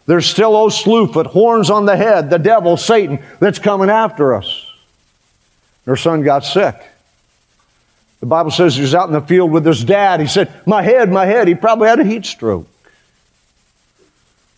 There's 0.06 0.26
still 0.26 0.54
Slewfoot, 0.70 1.28
horns 1.28 1.70
on 1.70 1.86
the 1.86 1.96
head, 1.96 2.30
the 2.30 2.40
devil, 2.40 2.78
Satan, 2.78 3.20
that's 3.40 3.60
coming 3.60 3.90
after 3.90 4.36
us. 4.36 4.66
Her 5.86 5.96
son 5.96 6.24
got 6.24 6.46
sick. 6.46 6.76
The 8.20 8.26
Bible 8.26 8.52
says 8.52 8.76
he 8.76 8.82
was 8.82 8.96
out 8.96 9.08
in 9.08 9.14
the 9.14 9.22
field 9.22 9.52
with 9.52 9.66
his 9.66 9.84
dad. 9.84 10.22
He 10.22 10.28
said, 10.28 10.52
My 10.66 10.82
head, 10.82 11.12
my 11.12 11.26
head. 11.26 11.48
He 11.48 11.56
probably 11.56 11.90
had 11.90 12.00
a 12.00 12.06
heat 12.06 12.26
stroke. 12.26 12.68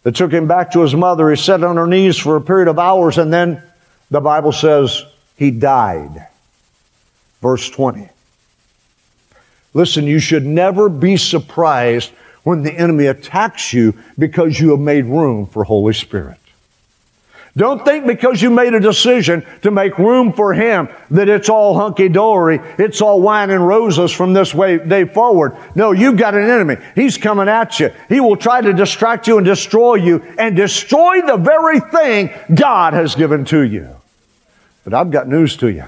They 0.05 0.11
took 0.11 0.31
him 0.31 0.47
back 0.47 0.71
to 0.73 0.81
his 0.81 0.93
mother. 0.93 1.31
He 1.31 1.35
sat 1.35 1.63
on 1.63 1.77
her 1.77 1.87
knees 1.87 2.15
for 2.15 2.35
a 2.35 2.41
period 2.41 2.67
of 2.67 2.77
hours, 2.77 3.17
and 3.17 3.33
then 3.33 3.63
the 4.11 4.21
Bible 4.21 4.51
says 4.51 5.03
he 5.35 5.49
died. 5.49 6.27
Verse 7.41 7.67
20. 7.71 8.07
Listen, 9.73 10.05
you 10.05 10.19
should 10.19 10.45
never 10.45 10.89
be 10.89 11.17
surprised 11.17 12.11
when 12.43 12.61
the 12.61 12.71
enemy 12.71 13.07
attacks 13.07 13.73
you 13.73 13.95
because 14.15 14.59
you 14.59 14.69
have 14.69 14.79
made 14.79 15.05
room 15.05 15.47
for 15.47 15.63
Holy 15.63 15.95
Spirit. 15.95 16.37
Don't 17.57 17.85
think 17.85 18.05
because 18.05 18.41
you 18.41 18.49
made 18.49 18.73
a 18.73 18.81
decision 18.81 19.45
to 19.61 19.71
make 19.71 19.97
room 19.97 20.33
for 20.33 20.53
Him 20.53 20.89
that 21.11 21.29
it's 21.29 21.47
all 21.47 21.73
hunky 21.73 22.09
dory, 22.09 22.59
it's 22.77 23.01
all 23.01 23.21
wine 23.21 23.49
and 23.49 23.65
roses 23.65 24.11
from 24.11 24.33
this 24.33 24.53
way 24.53 24.77
day 24.77 25.05
forward. 25.05 25.55
No, 25.73 25.93
you've 25.93 26.17
got 26.17 26.35
an 26.35 26.49
enemy. 26.49 26.75
He's 26.95 27.17
coming 27.17 27.47
at 27.47 27.79
you. 27.79 27.93
He 28.09 28.19
will 28.19 28.35
try 28.35 28.59
to 28.59 28.73
distract 28.73 29.27
you 29.27 29.37
and 29.37 29.45
destroy 29.45 29.95
you 29.95 30.21
and 30.37 30.53
destroy 30.55 31.21
the 31.21 31.37
very 31.37 31.79
thing 31.79 32.29
God 32.53 32.93
has 32.93 33.15
given 33.15 33.45
to 33.45 33.61
you. 33.61 33.87
But 34.83 34.93
I've 34.93 35.09
got 35.09 35.29
news 35.29 35.55
to 35.57 35.67
you. 35.67 35.85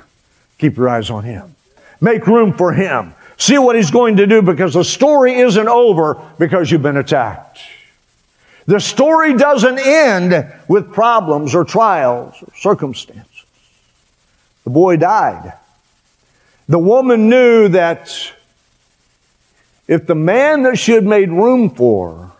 Keep 0.59 0.77
your 0.77 0.87
eyes 0.87 1.09
on 1.09 1.25
Him. 1.25 1.53
Make 1.99 2.27
room 2.27 2.53
for 2.53 2.71
Him. 2.71 3.13
See 3.35 3.57
what 3.57 3.75
He's 3.75 3.91
going 3.91 4.15
to 4.17 4.25
do 4.25 4.41
because 4.41 4.73
the 4.73 4.85
story 4.85 5.35
isn't 5.35 5.67
over 5.67 6.15
because 6.39 6.71
you've 6.71 6.81
been 6.81 6.97
attacked. 6.97 7.59
The 8.67 8.79
story 8.81 9.33
doesn't 9.33 9.79
end 9.79 10.53
with 10.67 10.93
problems 10.93 11.55
or 11.55 11.63
trials 11.63 12.35
or 12.43 12.53
circumstances. 12.55 13.45
The 14.65 14.69
boy 14.69 14.97
died. 14.97 15.53
The 16.67 16.77
woman 16.77 17.29
knew 17.29 17.69
that 17.69 18.33
if 19.87 20.05
the 20.05 20.15
man 20.15 20.63
that 20.63 20.77
she 20.77 20.91
had 20.91 21.05
made 21.05 21.31
room 21.31 21.69
for 21.69 22.33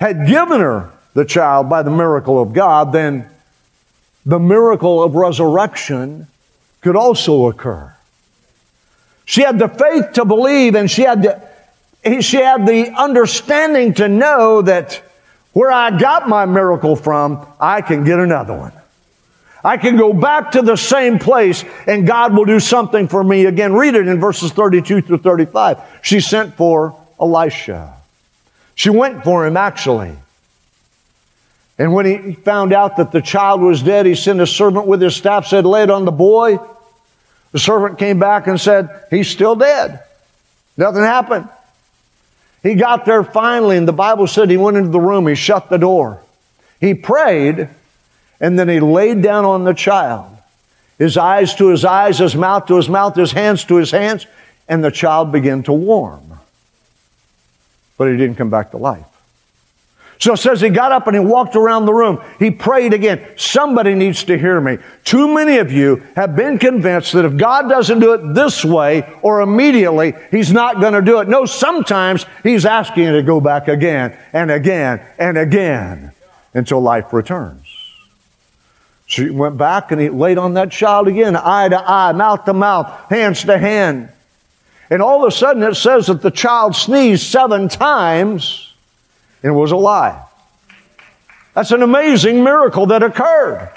had 0.00 0.26
given 0.26 0.60
her 0.60 0.90
the 1.14 1.24
child 1.24 1.68
by 1.68 1.84
the 1.84 1.92
miracle 1.92 2.42
of 2.42 2.52
God, 2.52 2.92
then 2.92 3.28
the 4.26 4.40
miracle 4.40 5.00
of 5.00 5.14
resurrection 5.14 6.26
could 6.80 6.96
also 6.96 7.46
occur. 7.46 7.94
She 9.24 9.42
had 9.42 9.60
the 9.60 9.68
faith 9.68 10.14
to 10.14 10.24
believe 10.24 10.74
and 10.74 10.90
she 10.90 11.02
had 11.02 11.22
the 11.22 11.47
she 12.22 12.36
had 12.36 12.66
the 12.66 12.90
understanding 12.90 13.94
to 13.94 14.08
know 14.08 14.62
that 14.62 15.02
where 15.52 15.72
I 15.72 15.98
got 15.98 16.28
my 16.28 16.46
miracle 16.46 16.96
from, 16.96 17.46
I 17.60 17.80
can 17.80 18.04
get 18.04 18.18
another 18.18 18.54
one. 18.54 18.72
I 19.64 19.76
can 19.76 19.96
go 19.96 20.12
back 20.12 20.52
to 20.52 20.62
the 20.62 20.76
same 20.76 21.18
place 21.18 21.64
and 21.86 22.06
God 22.06 22.36
will 22.36 22.44
do 22.44 22.60
something 22.60 23.08
for 23.08 23.22
me 23.24 23.44
again. 23.44 23.72
Read 23.72 23.94
it 23.94 24.06
in 24.06 24.20
verses 24.20 24.52
32 24.52 25.02
through 25.02 25.18
35. 25.18 25.80
She 26.02 26.20
sent 26.20 26.54
for 26.54 26.94
Elisha. 27.20 27.94
She 28.74 28.90
went 28.90 29.24
for 29.24 29.46
him 29.46 29.56
actually. 29.56 30.16
And 31.78 31.92
when 31.92 32.06
he 32.06 32.32
found 32.34 32.72
out 32.72 32.96
that 32.96 33.12
the 33.12 33.22
child 33.22 33.60
was 33.60 33.82
dead, 33.82 34.06
he 34.06 34.14
sent 34.14 34.40
a 34.40 34.46
servant 34.46 34.86
with 34.86 35.00
his 35.00 35.14
staff, 35.14 35.46
said, 35.46 35.64
Lay 35.64 35.84
it 35.84 35.90
on 35.90 36.04
the 36.04 36.12
boy. 36.12 36.58
The 37.52 37.58
servant 37.58 37.98
came 37.98 38.18
back 38.18 38.48
and 38.48 38.60
said, 38.60 39.06
He's 39.10 39.28
still 39.28 39.54
dead. 39.54 40.02
Nothing 40.76 41.02
happened. 41.02 41.48
He 42.62 42.74
got 42.74 43.04
there 43.04 43.22
finally, 43.22 43.76
and 43.76 43.86
the 43.86 43.92
Bible 43.92 44.26
said 44.26 44.50
he 44.50 44.56
went 44.56 44.76
into 44.76 44.90
the 44.90 45.00
room, 45.00 45.26
he 45.26 45.34
shut 45.34 45.68
the 45.68 45.78
door. 45.78 46.20
He 46.80 46.94
prayed, 46.94 47.68
and 48.40 48.58
then 48.58 48.68
he 48.68 48.80
laid 48.80 49.22
down 49.22 49.44
on 49.44 49.64
the 49.64 49.74
child. 49.74 50.36
His 50.98 51.16
eyes 51.16 51.54
to 51.56 51.68
his 51.68 51.84
eyes, 51.84 52.18
his 52.18 52.34
mouth 52.34 52.66
to 52.66 52.76
his 52.76 52.88
mouth, 52.88 53.14
his 53.14 53.32
hands 53.32 53.64
to 53.64 53.76
his 53.76 53.90
hands, 53.90 54.26
and 54.68 54.82
the 54.82 54.90
child 54.90 55.30
began 55.30 55.62
to 55.64 55.72
warm. 55.72 56.40
But 57.96 58.10
he 58.10 58.16
didn't 58.16 58.36
come 58.36 58.50
back 58.50 58.72
to 58.72 58.76
life. 58.76 59.04
So 60.20 60.32
it 60.32 60.38
says 60.38 60.60
he 60.60 60.68
got 60.68 60.90
up 60.90 61.06
and 61.06 61.14
he 61.14 61.20
walked 61.20 61.54
around 61.54 61.86
the 61.86 61.94
room. 61.94 62.20
He 62.40 62.50
prayed 62.50 62.92
again. 62.92 63.24
Somebody 63.36 63.94
needs 63.94 64.24
to 64.24 64.36
hear 64.36 64.60
me. 64.60 64.78
Too 65.04 65.32
many 65.32 65.58
of 65.58 65.70
you 65.70 66.02
have 66.16 66.34
been 66.34 66.58
convinced 66.58 67.12
that 67.12 67.24
if 67.24 67.36
God 67.36 67.68
doesn't 67.68 68.00
do 68.00 68.14
it 68.14 68.34
this 68.34 68.64
way 68.64 69.08
or 69.22 69.42
immediately, 69.42 70.14
he's 70.32 70.52
not 70.52 70.80
going 70.80 70.94
to 70.94 71.02
do 71.02 71.20
it. 71.20 71.28
No, 71.28 71.44
sometimes 71.44 72.26
he's 72.42 72.66
asking 72.66 73.04
you 73.04 73.12
to 73.12 73.22
go 73.22 73.40
back 73.40 73.68
again 73.68 74.18
and 74.32 74.50
again 74.50 75.00
and 75.18 75.38
again 75.38 76.10
until 76.52 76.80
life 76.80 77.12
returns. 77.12 77.64
So 79.06 79.22
he 79.22 79.30
went 79.30 79.56
back 79.56 79.92
and 79.92 80.00
he 80.00 80.08
laid 80.08 80.36
on 80.36 80.54
that 80.54 80.72
child 80.72 81.06
again, 81.06 81.36
eye 81.36 81.68
to 81.68 81.78
eye, 81.78 82.12
mouth 82.12 82.44
to 82.46 82.52
mouth, 82.52 83.08
hands 83.08 83.44
to 83.44 83.56
hand. 83.56 84.08
And 84.90 85.00
all 85.00 85.22
of 85.24 85.28
a 85.28 85.34
sudden 85.34 85.62
it 85.62 85.76
says 85.76 86.08
that 86.08 86.22
the 86.22 86.30
child 86.32 86.74
sneezed 86.74 87.24
seven 87.24 87.68
times 87.68 88.67
and 89.42 89.52
it 89.52 89.56
was 89.56 89.72
alive. 89.72 90.20
That's 91.54 91.70
an 91.72 91.82
amazing 91.82 92.44
miracle 92.44 92.86
that 92.86 93.02
occurred. 93.02 93.70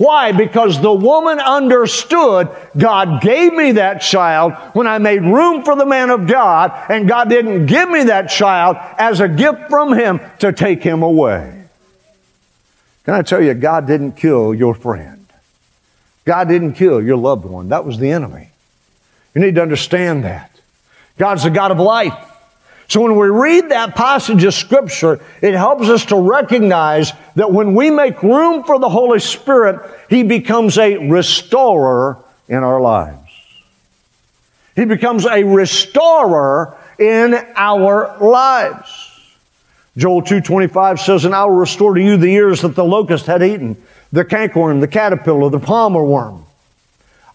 Why? 0.00 0.32
Because 0.32 0.80
the 0.80 0.92
woman 0.92 1.38
understood 1.38 2.48
God 2.74 3.20
gave 3.20 3.52
me 3.52 3.72
that 3.72 4.00
child 4.00 4.54
when 4.72 4.86
I 4.86 4.96
made 4.96 5.20
room 5.20 5.62
for 5.62 5.76
the 5.76 5.84
man 5.84 6.08
of 6.08 6.26
God, 6.26 6.72
and 6.88 7.06
God 7.06 7.28
didn't 7.28 7.66
give 7.66 7.90
me 7.90 8.04
that 8.04 8.30
child 8.30 8.78
as 8.96 9.20
a 9.20 9.28
gift 9.28 9.68
from 9.68 9.92
Him 9.92 10.20
to 10.38 10.54
take 10.54 10.82
him 10.82 11.02
away. 11.02 11.64
Can 13.04 13.12
I 13.12 13.20
tell 13.20 13.42
you, 13.42 13.52
God 13.52 13.86
didn't 13.86 14.12
kill 14.12 14.54
your 14.54 14.72
friend? 14.74 15.26
God 16.24 16.48
didn't 16.48 16.74
kill 16.74 17.02
your 17.02 17.18
loved 17.18 17.44
one. 17.44 17.68
That 17.68 17.84
was 17.84 17.98
the 17.98 18.10
enemy. 18.10 18.48
You 19.34 19.42
need 19.42 19.56
to 19.56 19.62
understand 19.62 20.24
that. 20.24 20.50
God's 21.18 21.42
the 21.42 21.50
God 21.50 21.72
of 21.72 21.78
life. 21.78 22.29
So 22.90 23.02
when 23.02 23.16
we 23.16 23.28
read 23.28 23.68
that 23.68 23.94
passage 23.94 24.42
of 24.42 24.52
Scripture, 24.52 25.20
it 25.40 25.54
helps 25.54 25.88
us 25.88 26.06
to 26.06 26.16
recognize 26.16 27.12
that 27.36 27.52
when 27.52 27.76
we 27.76 27.88
make 27.88 28.20
room 28.20 28.64
for 28.64 28.80
the 28.80 28.88
Holy 28.88 29.20
Spirit, 29.20 29.88
He 30.10 30.24
becomes 30.24 30.76
a 30.76 30.96
restorer 31.08 32.18
in 32.48 32.64
our 32.64 32.80
lives. 32.80 33.30
He 34.74 34.86
becomes 34.86 35.24
a 35.24 35.44
restorer 35.44 36.76
in 36.98 37.34
our 37.54 38.18
lives. 38.18 38.90
Joel 39.96 40.22
2.25 40.22 40.98
says, 40.98 41.24
And 41.24 41.32
I 41.32 41.44
will 41.44 41.58
restore 41.58 41.94
to 41.94 42.02
you 42.02 42.16
the 42.16 42.28
years 42.28 42.62
that 42.62 42.74
the 42.74 42.84
locust 42.84 43.26
had 43.26 43.40
eaten, 43.40 43.80
the 44.10 44.24
cankerworm, 44.24 44.80
the 44.80 44.88
caterpillar, 44.88 45.48
the 45.48 45.60
palmer 45.60 46.02
worm. 46.02 46.44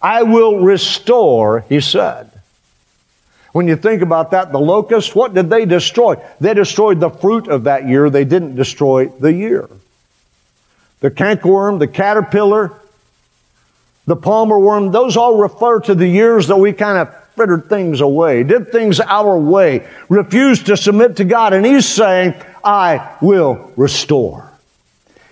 I 0.01 0.23
will 0.23 0.59
restore, 0.59 1.61
he 1.69 1.79
said. 1.79 2.34
When 3.55 3.69
you 3.69 3.77
think 3.77 4.01
about 4.01 4.31
that, 4.31 4.51
the 4.51 4.59
locusts, 4.59 5.15
what 5.15 5.33
did 5.33 5.49
they 5.49 5.65
destroy? 5.65 6.21
They 6.41 6.53
destroyed 6.53 6.99
the 6.99 7.09
fruit 7.09 7.47
of 7.47 7.63
that 7.63 7.87
year. 7.87 8.09
They 8.09 8.25
didn't 8.25 8.57
destroy 8.57 9.05
the 9.07 9.31
year. 9.31 9.69
The 10.99 11.09
cankerworm, 11.09 11.79
the 11.79 11.87
caterpillar, 11.87 12.73
the 14.07 14.17
palmer 14.17 14.59
worm, 14.59 14.91
those 14.91 15.15
all 15.15 15.37
refer 15.37 15.79
to 15.79 15.95
the 15.95 16.05
years 16.05 16.47
that 16.47 16.57
we 16.57 16.73
kind 16.73 16.97
of 16.97 17.15
frittered 17.35 17.69
things 17.69 18.01
away, 18.01 18.43
did 18.43 18.73
things 18.73 18.99
our 18.99 19.37
way, 19.37 19.87
refused 20.09 20.65
to 20.65 20.75
submit 20.75 21.15
to 21.15 21.23
God. 21.23 21.53
And 21.53 21.65
He's 21.65 21.87
saying, 21.87 22.33
I 22.61 23.15
will 23.21 23.71
restore. 23.77 24.51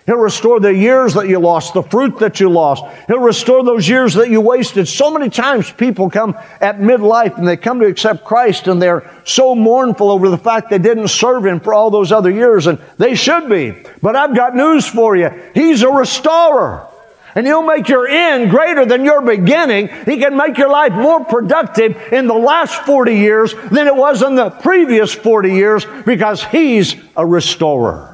He'll 0.05 0.17
restore 0.17 0.59
the 0.59 0.73
years 0.73 1.13
that 1.13 1.29
you 1.29 1.39
lost, 1.39 1.73
the 1.73 1.81
fruit 1.81 2.19
that 2.19 2.41
you 2.41 2.49
lost. 2.49 2.83
He'll 3.07 3.19
restore 3.19 3.63
those 3.63 3.87
years 3.87 4.15
that 4.15 4.29
you 4.29 4.41
wasted. 4.41 4.87
So 4.89 5.09
many 5.09 5.29
times 5.29 5.71
people 5.71 6.09
come 6.09 6.37
at 6.59 6.79
midlife 6.79 7.37
and 7.37 7.47
they 7.47 7.55
come 7.55 7.79
to 7.79 7.85
accept 7.85 8.25
Christ 8.25 8.67
and 8.67 8.81
they're 8.81 9.09
so 9.23 9.55
mournful 9.55 10.11
over 10.11 10.27
the 10.27 10.37
fact 10.37 10.69
they 10.69 10.77
didn't 10.77 11.07
serve 11.07 11.45
Him 11.45 11.61
for 11.61 11.73
all 11.73 11.89
those 11.89 12.11
other 12.11 12.29
years, 12.29 12.67
and 12.67 12.79
they 12.97 13.15
should 13.15 13.47
be. 13.49 13.73
But 14.01 14.17
I've 14.17 14.35
got 14.35 14.55
news 14.55 14.85
for 14.85 15.15
you. 15.15 15.29
He's 15.53 15.83
a 15.83 15.89
restorer. 15.89 16.87
And 17.35 17.47
He'll 17.47 17.63
make 17.63 17.87
your 17.87 18.07
end 18.07 18.51
greater 18.51 18.85
than 18.85 19.05
your 19.05 19.21
beginning. 19.21 19.87
He 20.05 20.17
can 20.17 20.35
make 20.35 20.57
your 20.57 20.69
life 20.69 20.91
more 20.91 21.23
productive 21.23 21.95
in 22.11 22.27
the 22.27 22.33
last 22.33 22.83
40 22.83 23.15
years 23.15 23.55
than 23.71 23.87
it 23.87 23.95
was 23.95 24.21
in 24.21 24.35
the 24.35 24.49
previous 24.49 25.13
40 25.13 25.53
years 25.53 25.85
because 26.05 26.43
He's 26.43 26.95
a 27.15 27.25
restorer. 27.25 28.12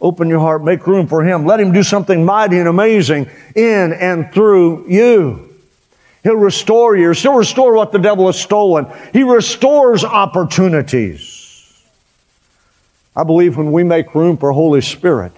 Open 0.00 0.28
your 0.28 0.40
heart, 0.40 0.62
make 0.62 0.86
room 0.86 1.06
for 1.06 1.24
Him. 1.24 1.46
Let 1.46 1.60
Him 1.60 1.72
do 1.72 1.82
something 1.82 2.24
mighty 2.24 2.58
and 2.58 2.68
amazing 2.68 3.30
in 3.54 3.92
and 3.92 4.32
through 4.32 4.88
you. 4.88 5.54
He'll 6.22 6.36
restore 6.36 6.96
years. 6.96 7.22
He'll 7.22 7.34
restore 7.34 7.74
what 7.74 7.92
the 7.92 7.98
devil 7.98 8.26
has 8.26 8.40
stolen. 8.40 8.86
He 9.12 9.22
restores 9.22 10.04
opportunities. 10.04 11.82
I 13.14 13.22
believe 13.22 13.56
when 13.56 13.72
we 13.72 13.84
make 13.84 14.14
room 14.14 14.36
for 14.36 14.52
Holy 14.52 14.80
Spirit, 14.82 15.32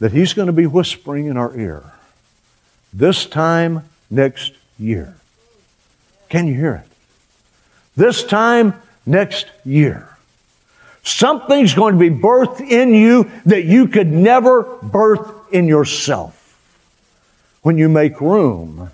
that 0.00 0.12
He's 0.12 0.34
going 0.34 0.48
to 0.48 0.52
be 0.52 0.66
whispering 0.66 1.26
in 1.26 1.36
our 1.36 1.56
ear 1.56 1.82
this 2.92 3.24
time 3.24 3.88
next 4.10 4.52
year. 4.78 5.16
Can 6.28 6.46
you 6.46 6.54
hear 6.54 6.84
it? 6.84 6.92
This 7.96 8.24
time 8.24 8.74
next 9.06 9.46
year. 9.64 10.09
Something's 11.02 11.74
going 11.74 11.94
to 11.94 11.98
be 11.98 12.10
birthed 12.10 12.60
in 12.60 12.94
you 12.94 13.30
that 13.46 13.64
you 13.64 13.88
could 13.88 14.08
never 14.08 14.62
birth 14.82 15.52
in 15.52 15.66
yourself 15.66 16.36
when 17.62 17.78
you 17.78 17.88
make 17.88 18.20
room 18.20 18.90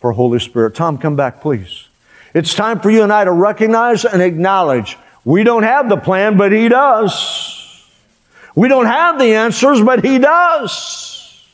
for 0.00 0.12
Holy 0.12 0.38
Spirit. 0.38 0.74
Tom, 0.74 0.98
come 0.98 1.16
back, 1.16 1.40
please. 1.40 1.88
It's 2.34 2.54
time 2.54 2.80
for 2.80 2.90
you 2.90 3.02
and 3.02 3.12
I 3.12 3.24
to 3.24 3.32
recognize 3.32 4.04
and 4.04 4.20
acknowledge 4.20 4.98
we 5.24 5.44
don't 5.44 5.62
have 5.62 5.88
the 5.88 5.96
plan, 5.96 6.36
but 6.36 6.52
He 6.52 6.68
does. 6.68 7.60
We 8.54 8.68
don't 8.68 8.86
have 8.86 9.18
the 9.18 9.34
answers, 9.34 9.80
but 9.80 10.04
He 10.04 10.18
does. 10.18 11.44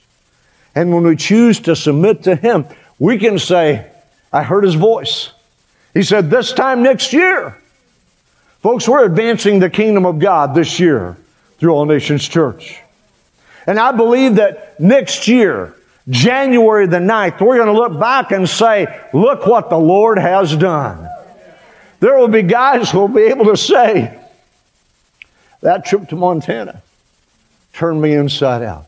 And 0.75 0.93
when 0.93 1.05
we 1.05 1.17
choose 1.17 1.61
to 1.61 1.77
submit 1.77 2.25
to 2.25 2.37
Him, 2.37 2.67
we 2.99 3.19
can 3.19 3.39
say, 3.39 3.91
I 4.33 4.43
heard 4.43 4.65
His 4.65 4.75
voice. 4.75 5.31
He 5.95 6.03
said, 6.03 6.31
This 6.31 6.53
time 6.53 6.83
next 6.83 7.13
year. 7.13 7.60
Folks, 8.63 8.87
we're 8.87 9.07
advancing 9.07 9.59
the 9.59 9.71
kingdom 9.71 10.05
of 10.05 10.19
God 10.19 10.55
this 10.55 10.79
year 10.79 11.17
through 11.59 11.73
All 11.73 11.87
Nations 11.87 12.29
Church. 12.29 12.81
And 13.67 13.79
I 13.79 13.93
believe 13.93 14.35
that 14.35 14.79
next 14.79 15.29
year, 15.29 15.75
January 16.09 16.87
the 16.87 16.99
9th, 16.99 17.41
we're 17.41 17.57
going 17.57 17.69
to 17.69 17.73
look 17.73 17.99
back 17.99 18.33
and 18.33 18.47
say, 18.47 19.01
look 19.15 19.47
what 19.47 19.71
the 19.71 19.79
Lord 19.79 20.19
has 20.19 20.55
done. 20.57 21.09
There 22.01 22.19
will 22.19 22.29
be 22.29 22.43
guys 22.43 22.91
who 22.91 23.01
will 23.01 23.09
be 23.09 23.23
able 23.23 23.47
to 23.47 23.57
say, 23.57 24.19
that 25.63 25.87
trip 25.87 26.09
to 26.09 26.17
Montana 26.17 26.83
turned 27.73 28.01
me 28.01 28.15
inside 28.15 28.63
out. 28.63 28.87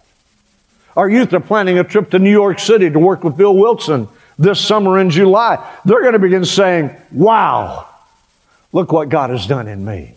Our 0.97 1.09
youth 1.09 1.33
are 1.33 1.41
planning 1.41 1.79
a 1.79 1.85
trip 1.85 2.11
to 2.11 2.19
New 2.19 2.31
York 2.31 2.59
City 2.59 2.91
to 2.91 2.99
work 2.99 3.25
with 3.25 3.39
Bill 3.39 3.57
Wilson 3.57 4.09
this 4.39 4.61
summer 4.61 4.99
in 4.99 5.09
July. 5.09 5.57
They're 5.87 6.01
going 6.01 6.13
to 6.13 6.19
begin 6.19 6.45
saying, 6.45 6.95
wow, 7.11 7.89
Look 8.73 8.91
what 8.91 9.09
God 9.11 9.31
has 9.31 9.47
done 9.47 9.69
in 9.69 9.85
me. 9.85 10.15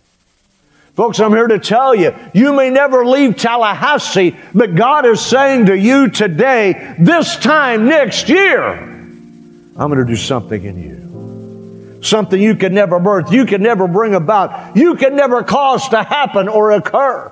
Folks, 0.96 1.20
I'm 1.20 1.32
here 1.32 1.48
to 1.48 1.60
tell 1.60 1.94
you, 1.94 2.16
you 2.34 2.54
may 2.54 2.70
never 2.70 3.06
leave 3.06 3.36
Tallahassee, 3.36 4.38
but 4.54 4.76
God 4.76 5.06
is 5.06 5.20
saying 5.20 5.66
to 5.66 5.78
you 5.78 6.10
today, 6.10 6.96
this 6.98 7.36
time 7.36 7.86
next 7.86 8.30
year, 8.30 8.64
I'm 8.64 9.90
going 9.90 10.00
to 10.00 10.06
do 10.06 10.16
something 10.16 10.64
in 10.64 10.82
you. 10.82 12.02
Something 12.02 12.42
you 12.42 12.56
could 12.56 12.72
never 12.72 12.98
birth, 13.00 13.34
you 13.34 13.46
could 13.46 13.60
never 13.60 13.90
bring 13.90 14.16
about, 14.16 14.78
you 14.78 14.96
could 14.96 15.12
never 15.12 15.44
cause 15.44 15.90
to 15.90 16.02
happen 16.02 16.48
or 16.48 16.72
occur. 16.72 17.30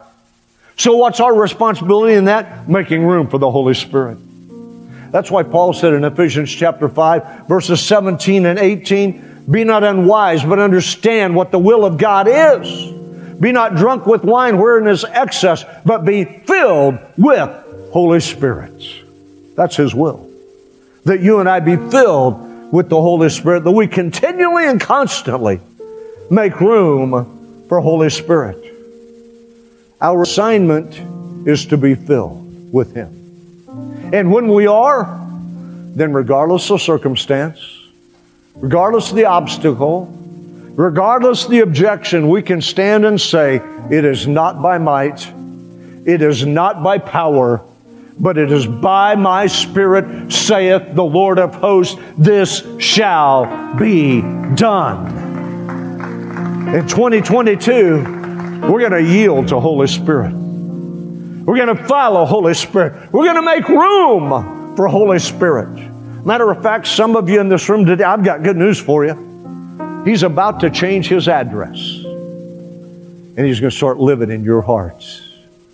So, 0.75 0.97
what's 0.97 1.19
our 1.19 1.33
responsibility 1.33 2.15
in 2.15 2.25
that? 2.25 2.67
Making 2.67 3.05
room 3.05 3.27
for 3.27 3.37
the 3.37 3.49
Holy 3.49 3.75
Spirit. 3.75 4.17
That's 5.11 5.29
why 5.29 5.43
Paul 5.43 5.73
said 5.73 5.93
in 5.93 6.03
Ephesians 6.03 6.51
chapter 6.51 6.89
5, 6.89 7.47
verses 7.47 7.85
17 7.85 8.47
and 8.47 8.57
18, 8.57 9.32
be 9.49 9.63
not 9.63 9.83
unwise, 9.83 10.43
but 10.43 10.59
understand 10.59 11.35
what 11.35 11.51
the 11.51 11.59
will 11.59 11.85
of 11.85 11.97
God 11.97 12.27
is. 12.29 12.91
Be 13.39 13.51
not 13.51 13.75
drunk 13.75 14.05
with 14.05 14.23
wine 14.23 14.57
wherein 14.57 14.87
is 14.87 15.03
excess, 15.03 15.65
but 15.85 16.05
be 16.05 16.23
filled 16.23 16.99
with 17.17 17.49
Holy 17.91 18.19
Spirit. 18.19 18.83
That's 19.55 19.75
His 19.75 19.93
will. 19.93 20.29
That 21.05 21.19
you 21.19 21.39
and 21.39 21.49
I 21.49 21.59
be 21.59 21.75
filled 21.75 22.71
with 22.71 22.89
the 22.89 23.01
Holy 23.01 23.29
Spirit, 23.29 23.63
that 23.65 23.71
we 23.71 23.87
continually 23.87 24.67
and 24.67 24.79
constantly 24.79 25.59
make 26.29 26.59
room 26.59 27.65
for 27.67 27.81
Holy 27.81 28.09
Spirit. 28.09 28.57
Our 30.01 30.23
assignment 30.23 31.47
is 31.47 31.65
to 31.67 31.77
be 31.77 31.95
filled 31.95 32.73
with 32.73 32.95
Him. 32.95 33.19
And 34.13 34.31
when 34.31 34.47
we 34.47 34.67
are, 34.67 35.05
then 35.95 36.13
regardless 36.13 36.69
of 36.71 36.81
circumstance, 36.81 37.59
regardless 38.55 39.09
of 39.09 39.15
the 39.15 39.25
obstacle, 39.25 40.13
regardless 40.75 41.45
of 41.45 41.51
the 41.51 41.59
objection, 41.59 42.29
we 42.29 42.41
can 42.41 42.61
stand 42.61 43.05
and 43.05 43.19
say, 43.19 43.61
It 43.91 44.05
is 44.05 44.27
not 44.27 44.61
by 44.61 44.77
might, 44.77 45.27
it 46.05 46.21
is 46.21 46.45
not 46.45 46.83
by 46.83 46.97
power, 46.97 47.61
but 48.19 48.37
it 48.37 48.51
is 48.51 48.65
by 48.65 49.15
my 49.15 49.47
Spirit, 49.47 50.31
saith 50.31 50.95
the 50.95 51.03
Lord 51.03 51.39
of 51.39 51.55
hosts, 51.55 51.99
this 52.17 52.63
shall 52.77 53.75
be 53.75 54.21
done. 54.55 55.33
In 56.73 56.87
2022, 56.87 57.97
we're 58.71 58.79
going 58.79 58.91
to 58.91 59.03
yield 59.03 59.49
to 59.49 59.59
Holy 59.59 59.87
Spirit. 59.87 60.31
We're 60.31 61.57
going 61.57 61.75
to 61.75 61.83
follow 61.87 62.25
Holy 62.25 62.53
Spirit. 62.53 63.11
We're 63.11 63.25
going 63.25 63.35
to 63.35 63.41
make 63.41 63.67
room 63.67 64.75
for 64.75 64.87
Holy 64.87 65.19
Spirit. 65.19 65.92
Matter 66.25 66.49
of 66.49 66.63
fact, 66.63 66.87
some 66.87 67.17
of 67.17 67.27
you 67.27 67.41
in 67.41 67.49
this 67.49 67.67
room 67.67 67.85
today, 67.85 68.05
I've 68.05 68.23
got 68.23 68.43
good 68.43 68.55
news 68.55 68.79
for 68.79 69.05
you. 69.05 70.03
He's 70.05 70.23
about 70.23 70.61
to 70.61 70.69
change 70.69 71.09
his 71.09 71.27
address. 71.27 71.77
And 73.35 73.39
he's 73.39 73.59
going 73.59 73.71
to 73.71 73.75
start 73.75 73.97
living 73.97 74.31
in 74.31 74.45
your 74.45 74.61
hearts, 74.61 75.21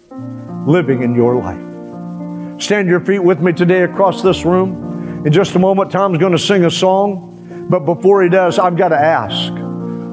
living 0.09 1.03
in 1.03 1.13
your 1.13 1.35
life. 1.35 2.61
Stand 2.61 2.87
your 2.87 2.99
feet 2.99 3.19
with 3.19 3.39
me 3.41 3.53
today 3.53 3.83
across 3.83 4.23
this 4.23 4.43
room. 4.43 5.23
In 5.23 5.31
just 5.31 5.53
a 5.53 5.59
moment, 5.59 5.91
Tom's 5.91 6.17
going 6.17 6.31
to 6.31 6.39
sing 6.39 6.65
a 6.65 6.71
song. 6.71 7.67
But 7.69 7.81
before 7.81 8.23
he 8.23 8.29
does, 8.29 8.57
I've 8.57 8.75
got 8.75 8.89
to 8.89 8.99
ask 8.99 9.51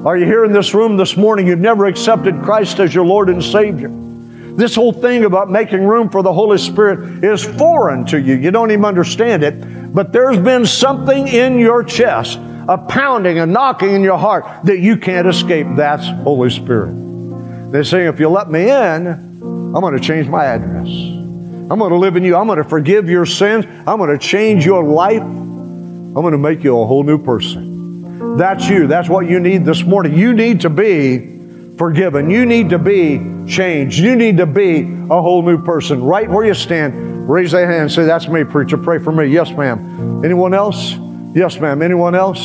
Are 0.05 0.15
you 0.15 0.25
here 0.25 0.45
in 0.45 0.53
this 0.53 0.75
room 0.75 0.97
this 0.97 1.17
morning? 1.17 1.47
You've 1.47 1.57
never 1.57 1.87
accepted 1.87 2.43
Christ 2.43 2.79
as 2.79 2.93
your 2.93 3.05
Lord 3.05 3.29
and 3.29 3.43
Savior. 3.43 3.89
This 3.89 4.75
whole 4.75 4.93
thing 4.93 5.25
about 5.25 5.49
making 5.49 5.83
room 5.83 6.09
for 6.09 6.21
the 6.21 6.33
Holy 6.33 6.59
Spirit 6.59 7.23
is 7.23 7.43
foreign 7.43 8.05
to 8.07 8.19
you. 8.19 8.35
You 8.35 8.51
don't 8.51 8.69
even 8.69 8.85
understand 8.85 9.43
it. 9.43 9.53
But 9.97 10.13
there's 10.13 10.37
been 10.37 10.67
something 10.67 11.27
in 11.27 11.57
your 11.57 11.83
chest, 11.83 12.37
a 12.67 12.77
pounding, 12.77 13.39
a 13.39 13.47
knocking 13.47 13.95
in 13.95 14.03
your 14.03 14.19
heart 14.19 14.45
that 14.65 14.77
you 14.77 14.95
can't 14.95 15.27
escape. 15.27 15.65
That's 15.75 16.05
Holy 16.21 16.51
Spirit. 16.51 17.71
They 17.71 17.81
say, 17.81 18.05
if 18.05 18.19
you 18.19 18.29
let 18.29 18.47
me 18.47 18.69
in, 18.69 19.07
I'm 19.07 19.71
going 19.71 19.97
to 19.97 19.99
change 19.99 20.27
my 20.27 20.45
address. 20.45 20.87
I'm 20.87 21.79
going 21.79 21.89
to 21.89 21.97
live 21.97 22.15
in 22.15 22.23
you. 22.23 22.35
I'm 22.35 22.45
going 22.45 22.59
to 22.59 22.63
forgive 22.63 23.09
your 23.09 23.25
sins. 23.25 23.65
I'm 23.87 23.97
going 23.97 24.11
to 24.11 24.19
change 24.19 24.63
your 24.63 24.83
life. 24.83 25.23
I'm 25.23 26.13
going 26.13 26.31
to 26.31 26.37
make 26.37 26.63
you 26.63 26.79
a 26.79 26.85
whole 26.85 27.01
new 27.01 27.17
person. 27.17 28.37
That's 28.37 28.69
you. 28.69 28.85
That's 28.85 29.09
what 29.09 29.27
you 29.27 29.39
need 29.39 29.65
this 29.65 29.81
morning. 29.81 30.15
You 30.15 30.31
need 30.31 30.61
to 30.61 30.69
be 30.69 31.39
forgiven. 31.75 32.29
You 32.29 32.45
need 32.45 32.69
to 32.69 32.77
be 32.77 33.17
changed. 33.47 33.97
You 33.97 34.15
need 34.15 34.37
to 34.37 34.45
be 34.45 34.81
a 34.81 35.19
whole 35.19 35.41
new 35.41 35.59
person. 35.63 36.03
Right 36.03 36.29
where 36.29 36.45
you 36.45 36.53
stand, 36.53 37.06
raise 37.27 37.51
that 37.51 37.67
hand 37.67 37.81
and 37.83 37.91
say, 37.91 38.05
That's 38.05 38.27
me, 38.27 38.43
preacher. 38.43 38.77
Pray 38.77 38.99
for 38.99 39.11
me. 39.11 39.25
Yes, 39.27 39.51
ma'am. 39.51 40.23
Anyone 40.23 40.53
else? 40.53 40.95
Yes, 41.33 41.59
ma'am. 41.59 41.81
Anyone 41.81 42.15
else? 42.15 42.39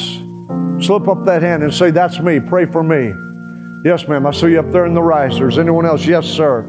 Slip 0.85 1.07
up 1.09 1.25
that 1.25 1.43
hand 1.43 1.63
and 1.63 1.73
say, 1.73 1.91
That's 1.91 2.19
me. 2.19 2.41
Pray 2.41 2.67
for 2.67 2.83
me. 2.83 3.15
Yes, 3.85 4.07
ma'am. 4.07 4.27
I 4.27 4.33
see 4.33 4.51
you 4.51 4.61
up 4.61 4.71
there 4.71 4.87
in 4.87 4.95
the 4.95 5.03
risers. 5.03 5.59
Anyone 5.59 5.87
else? 5.87 6.05
Yes, 6.05 6.27
sir. 6.27 6.61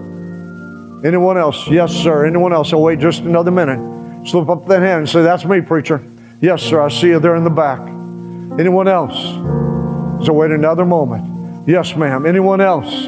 Anyone 1.04 1.38
else? 1.38 1.67
Yes, 1.67 1.91
sir. 1.91 2.26
Anyone 2.26 2.54
else? 2.54 2.71
I'll 2.71 2.82
wait 2.82 2.99
just 2.99 3.21
another 3.21 3.52
minute. 3.52 4.28
Slip 4.28 4.47
up 4.49 4.67
that 4.67 4.82
hand 4.82 4.99
and 4.99 5.10
say, 5.10 5.23
That's 5.23 5.45
me, 5.45 5.62
preacher. 5.62 6.02
Yes, 6.41 6.62
sir. 6.62 6.82
I 6.82 6.89
see 6.89 7.08
you 7.08 7.19
there 7.19 7.36
in 7.36 7.43
the 7.43 7.49
back. 7.49 7.80
Anyone 8.60 8.88
else? 8.88 9.15
So 10.26 10.34
wait 10.34 10.52
another 10.52 10.86
moment. 10.86 11.67
Yes, 11.67 11.95
ma'am. 11.95 12.26
Anyone 12.26 12.62
else? 12.62 13.08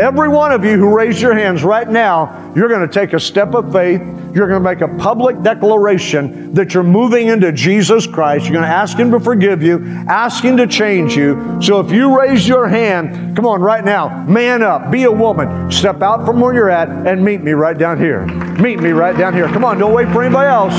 Every 0.00 0.28
one 0.28 0.52
of 0.52 0.64
you 0.64 0.76
who 0.76 0.94
raised 0.96 1.20
your 1.20 1.34
hands 1.34 1.64
right 1.64 1.88
now, 1.88 2.52
you're 2.54 2.68
going 2.68 2.86
to 2.86 2.92
take 2.92 3.14
a 3.14 3.20
step 3.20 3.54
of 3.54 3.72
faith. 3.72 4.00
You're 4.34 4.48
going 4.48 4.62
to 4.62 4.68
make 4.68 4.80
a 4.80 4.88
public 4.98 5.42
declaration 5.42 6.52
that 6.54 6.74
you're 6.74 6.82
moving 6.82 7.28
into 7.28 7.50
Jesus 7.52 8.06
Christ. 8.06 8.44
You're 8.44 8.54
going 8.54 8.64
to 8.64 8.68
ask 8.68 8.96
Him 8.96 9.10
to 9.12 9.20
forgive 9.20 9.62
you, 9.62 9.84
ask 10.08 10.44
Him 10.44 10.56
to 10.58 10.66
change 10.66 11.16
you. 11.16 11.58
So 11.62 11.80
if 11.80 11.90
you 11.90 12.18
raise 12.18 12.46
your 12.46 12.68
hand, 12.68 13.36
come 13.36 13.46
on 13.46 13.60
right 13.60 13.84
now, 13.84 14.24
man 14.24 14.62
up, 14.62 14.90
be 14.90 15.04
a 15.04 15.12
woman, 15.12 15.70
step 15.70 16.02
out 16.02 16.26
from 16.26 16.40
where 16.40 16.52
you're 16.54 16.70
at 16.70 16.88
and 16.88 17.24
meet 17.24 17.42
me 17.42 17.52
right 17.52 17.76
down 17.76 17.98
here. 17.98 18.26
Meet 18.26 18.80
me 18.80 18.90
right 18.90 19.16
down 19.16 19.34
here. 19.34 19.46
Come 19.48 19.64
on, 19.64 19.78
don't 19.78 19.94
wait 19.94 20.08
for 20.08 20.22
anybody 20.22 20.48
else. 20.48 20.74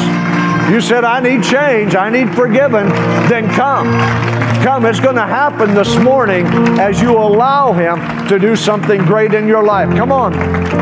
You 0.72 0.82
said, 0.82 1.04
I 1.04 1.20
need 1.20 1.44
change, 1.44 1.96
I 1.96 2.10
need 2.10 2.36
forgiven, 2.36 2.88
then 3.28 3.50
come. 3.56 3.88
Come, 4.64 4.86
it's 4.86 5.00
going 5.00 5.16
to 5.16 5.26
happen 5.26 5.74
this 5.74 5.96
morning 5.98 6.46
as 6.80 7.02
you 7.02 7.18
allow 7.18 7.74
Him 7.74 8.28
to 8.28 8.38
do 8.38 8.56
something 8.56 9.04
great 9.06 9.34
in 9.34 9.48
your 9.48 9.64
life. 9.64 9.90
Come 9.96 10.12
on. 10.12 10.34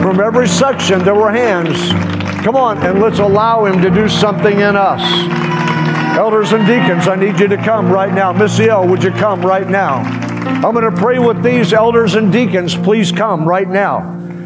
From 0.01 0.19
every 0.19 0.47
section, 0.47 1.03
there 1.03 1.15
were 1.15 1.31
hands. 1.31 2.26
Come 2.43 2.55
on, 2.55 2.77
and 2.79 3.01
let's 3.01 3.19
allow 3.19 3.65
Him 3.65 3.81
to 3.81 3.89
do 3.89 4.07
something 4.07 4.59
in 4.59 4.75
us. 4.75 5.01
Elders 6.17 6.51
and 6.51 6.65
deacons, 6.65 7.07
I 7.07 7.15
need 7.15 7.39
you 7.39 7.47
to 7.47 7.57
come 7.57 7.91
right 7.91 8.13
now. 8.13 8.33
Michelle, 8.33 8.87
would 8.87 9.03
you 9.03 9.11
come 9.11 9.41
right 9.41 9.67
now? 9.67 9.97
I'm 10.65 10.73
going 10.73 10.91
to 10.91 10.99
pray 10.99 11.19
with 11.19 11.43
these 11.43 11.73
elders 11.73 12.15
and 12.15 12.31
deacons. 12.31 12.75
Please 12.75 13.11
come 13.11 13.47
right 13.47 13.67
now. 13.67 13.99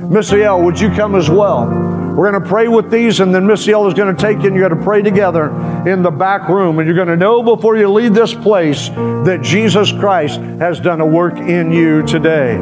Michelle, 0.10 0.62
would 0.64 0.80
you 0.80 0.90
come 0.90 1.16
as 1.16 1.30
well? 1.30 1.68
We're 1.68 2.30
going 2.30 2.44
to 2.44 2.50
pray 2.50 2.68
with 2.68 2.92
these, 2.92 3.22
and 3.22 3.34
then 3.34 3.48
Michelle 3.48 3.88
is 3.88 3.94
going 3.94 4.14
to 4.14 4.22
take 4.22 4.40
you 4.40 4.48
and 4.48 4.56
you're 4.56 4.68
going 4.68 4.78
to 4.78 4.86
pray 4.86 5.02
together 5.02 5.48
in 5.88 6.04
the 6.04 6.12
back 6.12 6.50
room. 6.50 6.80
And 6.80 6.86
you're 6.86 6.96
going 6.96 7.08
to 7.08 7.16
know 7.16 7.42
before 7.42 7.78
you 7.78 7.90
leave 7.90 8.14
this 8.14 8.34
place 8.34 8.90
that 8.90 9.40
Jesus 9.42 9.94
Christ 9.94 10.42
has 10.60 10.82
done 10.82 11.00
a 11.00 11.06
work 11.06 11.38
in 11.38 11.72
you 11.72 12.06
today. 12.06 12.58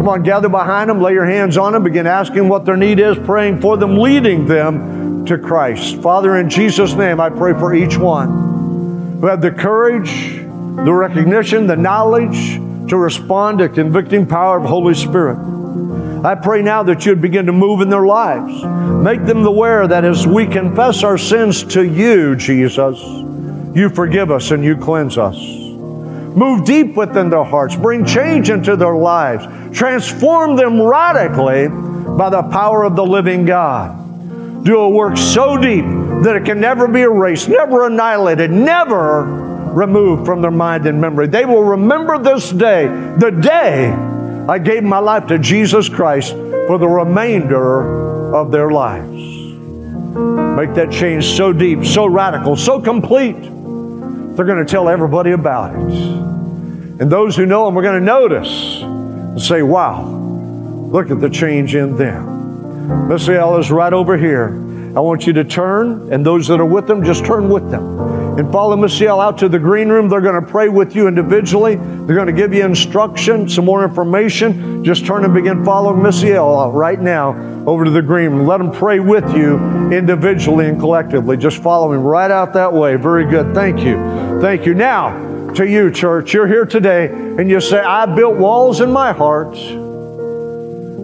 Come 0.00 0.08
on, 0.08 0.22
gather 0.22 0.48
behind 0.48 0.88
them, 0.88 1.02
lay 1.02 1.12
your 1.12 1.26
hands 1.26 1.58
on 1.58 1.74
them, 1.74 1.84
begin 1.84 2.06
asking 2.06 2.48
what 2.48 2.64
their 2.64 2.74
need 2.74 2.98
is, 2.98 3.18
praying 3.18 3.60
for 3.60 3.76
them, 3.76 3.98
leading 3.98 4.46
them 4.46 5.26
to 5.26 5.36
Christ. 5.36 6.00
Father, 6.00 6.38
in 6.38 6.48
Jesus' 6.48 6.94
name, 6.94 7.20
I 7.20 7.28
pray 7.28 7.52
for 7.52 7.74
each 7.74 7.98
one 7.98 9.18
who 9.20 9.26
had 9.26 9.42
the 9.42 9.50
courage, 9.50 10.38
the 10.38 10.90
recognition, 10.90 11.66
the 11.66 11.76
knowledge 11.76 12.54
to 12.88 12.96
respond 12.96 13.58
to 13.58 13.68
convicting 13.68 14.26
power 14.26 14.58
of 14.58 14.64
Holy 14.64 14.94
Spirit. 14.94 15.36
I 16.24 16.34
pray 16.34 16.62
now 16.62 16.82
that 16.84 17.04
you'd 17.04 17.20
begin 17.20 17.44
to 17.44 17.52
move 17.52 17.82
in 17.82 17.90
their 17.90 18.06
lives. 18.06 18.64
Make 19.04 19.26
them 19.26 19.44
aware 19.44 19.86
that 19.86 20.06
as 20.06 20.26
we 20.26 20.46
confess 20.46 21.02
our 21.02 21.18
sins 21.18 21.62
to 21.74 21.84
you, 21.84 22.36
Jesus, 22.36 22.98
you 23.76 23.90
forgive 23.90 24.30
us 24.30 24.50
and 24.50 24.64
you 24.64 24.78
cleanse 24.78 25.18
us. 25.18 25.36
Move 26.36 26.64
deep 26.64 26.94
within 26.94 27.28
their 27.30 27.44
hearts. 27.44 27.74
Bring 27.76 28.04
change 28.04 28.50
into 28.50 28.76
their 28.76 28.94
lives. 28.94 29.44
Transform 29.76 30.56
them 30.56 30.80
radically 30.80 31.68
by 32.16 32.30
the 32.30 32.42
power 32.42 32.84
of 32.84 32.96
the 32.96 33.04
living 33.04 33.44
God. 33.44 34.64
Do 34.64 34.78
a 34.78 34.88
work 34.88 35.16
so 35.16 35.56
deep 35.56 35.84
that 36.22 36.36
it 36.36 36.44
can 36.44 36.60
never 36.60 36.86
be 36.86 37.00
erased, 37.00 37.48
never 37.48 37.86
annihilated, 37.86 38.50
never 38.50 39.22
removed 39.72 40.26
from 40.26 40.42
their 40.42 40.50
mind 40.50 40.86
and 40.86 41.00
memory. 41.00 41.28
They 41.28 41.44
will 41.44 41.62
remember 41.64 42.18
this 42.18 42.50
day, 42.50 42.86
the 43.18 43.30
day 43.30 43.88
I 44.48 44.58
gave 44.58 44.82
my 44.82 44.98
life 44.98 45.26
to 45.28 45.38
Jesus 45.38 45.88
Christ 45.88 46.32
for 46.32 46.78
the 46.78 46.88
remainder 46.88 48.34
of 48.34 48.50
their 48.50 48.70
lives. 48.70 49.08
Make 50.56 50.74
that 50.74 50.90
change 50.90 51.24
so 51.24 51.52
deep, 51.52 51.84
so 51.84 52.06
radical, 52.06 52.56
so 52.56 52.80
complete. 52.80 53.36
They're 54.36 54.46
going 54.46 54.64
to 54.64 54.70
tell 54.70 54.88
everybody 54.88 55.32
about 55.32 55.74
it. 55.74 55.80
And 57.00 57.10
those 57.10 57.36
who 57.36 57.46
know 57.46 57.66
them 57.66 57.78
are 57.78 57.82
going 57.82 57.98
to 57.98 58.04
notice 58.04 58.82
and 58.82 59.40
say, 59.40 59.62
wow, 59.62 60.04
look 60.04 61.10
at 61.10 61.20
the 61.20 61.30
change 61.30 61.74
in 61.74 61.96
them. 61.96 63.08
Michelle 63.08 63.58
is 63.58 63.70
right 63.70 63.92
over 63.92 64.16
here. 64.16 64.48
I 64.96 65.00
want 65.00 65.26
you 65.26 65.32
to 65.34 65.44
turn, 65.44 66.12
and 66.12 66.26
those 66.26 66.48
that 66.48 66.60
are 66.60 66.66
with 66.66 66.86
them, 66.86 67.04
just 67.04 67.24
turn 67.24 67.48
with 67.48 67.70
them 67.70 68.19
and 68.40 68.50
follow 68.50 68.74
Michelle 68.74 69.20
out 69.20 69.36
to 69.36 69.50
the 69.50 69.58
green 69.58 69.90
room. 69.90 70.08
They're 70.08 70.22
going 70.22 70.42
to 70.42 70.50
pray 70.50 70.70
with 70.70 70.96
you 70.96 71.06
individually. 71.06 71.76
They're 71.76 72.16
going 72.16 72.26
to 72.26 72.32
give 72.32 72.54
you 72.54 72.64
instruction, 72.64 73.46
some 73.50 73.66
more 73.66 73.84
information. 73.84 74.82
Just 74.82 75.04
turn 75.04 75.26
and 75.26 75.34
begin 75.34 75.62
following 75.62 76.02
Michelle 76.02 76.72
right 76.72 76.98
now 76.98 77.34
over 77.66 77.84
to 77.84 77.90
the 77.90 78.00
green 78.00 78.30
room. 78.30 78.46
Let 78.46 78.56
them 78.56 78.72
pray 78.72 78.98
with 78.98 79.36
you 79.36 79.58
individually 79.90 80.68
and 80.68 80.80
collectively. 80.80 81.36
Just 81.36 81.62
follow 81.62 81.92
him 81.92 82.02
right 82.02 82.30
out 82.30 82.54
that 82.54 82.72
way. 82.72 82.96
Very 82.96 83.26
good. 83.26 83.54
Thank 83.54 83.80
you. 83.80 83.96
Thank 84.40 84.64
you. 84.64 84.72
Now, 84.72 85.52
to 85.52 85.68
you, 85.68 85.90
church, 85.90 86.32
you're 86.32 86.46
here 86.46 86.64
today 86.64 87.08
and 87.08 87.50
you 87.50 87.60
say, 87.60 87.78
I 87.78 88.06
built 88.06 88.36
walls 88.36 88.80
in 88.80 88.90
my 88.90 89.12
heart. 89.12 89.54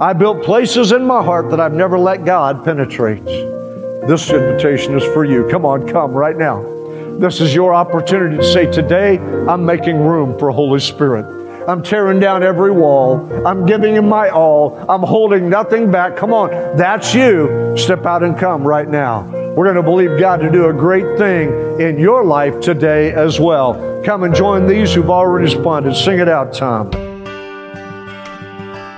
I 0.01 0.15
built 0.15 0.43
places 0.43 0.93
in 0.93 1.05
my 1.05 1.23
heart 1.23 1.51
that 1.51 1.61
I've 1.61 1.75
never 1.75 1.99
let 1.99 2.25
God 2.25 2.65
penetrate. 2.65 3.25
This 3.25 4.31
invitation 4.31 4.97
is 4.97 5.05
for 5.13 5.27
you. 5.27 5.47
Come 5.51 5.67
on, 5.67 5.87
come 5.87 6.13
right 6.13 6.37
now. 6.37 6.76
This 7.19 7.41
is 7.41 7.55
your 7.55 7.73
opportunity 7.73 8.37
to 8.37 8.45
say, 8.45 8.71
Today 8.71 9.19
I'm 9.19 9.65
making 9.65 9.97
room 9.97 10.39
for 10.39 10.51
Holy 10.51 10.81
Spirit. 10.81 11.25
I'm 11.67 11.83
tearing 11.83 12.21
down 12.21 12.43
every 12.43 12.71
wall. 12.71 13.47
I'm 13.47 13.65
giving 13.65 13.95
Him 13.95 14.07
my 14.07 14.29
all. 14.29 14.85
I'm 14.87 15.03
holding 15.03 15.49
nothing 15.49 15.91
back. 15.91 16.15
Come 16.17 16.35
on, 16.35 16.51
that's 16.77 17.15
you. 17.15 17.75
Step 17.75 18.05
out 18.05 18.23
and 18.23 18.39
come 18.39 18.63
right 18.65 18.87
now. 18.87 19.23
We're 19.55 19.65
going 19.65 19.77
to 19.77 19.83
believe 19.83 20.21
God 20.21 20.41
to 20.41 20.53
do 20.53 20.67
a 20.69 20.75
great 20.75 21.17
thing 21.17 21.81
in 21.81 21.99
your 21.99 22.23
life 22.23 22.61
today 22.61 23.13
as 23.13 23.41
well. 23.41 24.03
Come 24.05 24.23
and 24.23 24.35
join 24.35 24.67
these 24.67 24.93
who've 24.93 25.09
already 25.09 25.47
responded. 25.47 25.95
Sing 25.95 26.19
it 26.19 26.29
out, 26.29 26.53
Tom. 26.53 26.93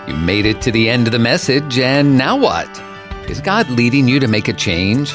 You 0.08 0.14
made 0.16 0.44
it 0.44 0.60
to 0.62 0.72
the 0.72 0.90
end 0.90 1.06
of 1.06 1.12
the 1.12 1.20
message, 1.20 1.78
and 1.78 2.18
now 2.18 2.36
what? 2.36 2.68
Is 3.30 3.40
God 3.40 3.70
leading 3.70 4.08
you 4.08 4.18
to 4.18 4.26
make 4.26 4.48
a 4.48 4.52
change? 4.52 5.14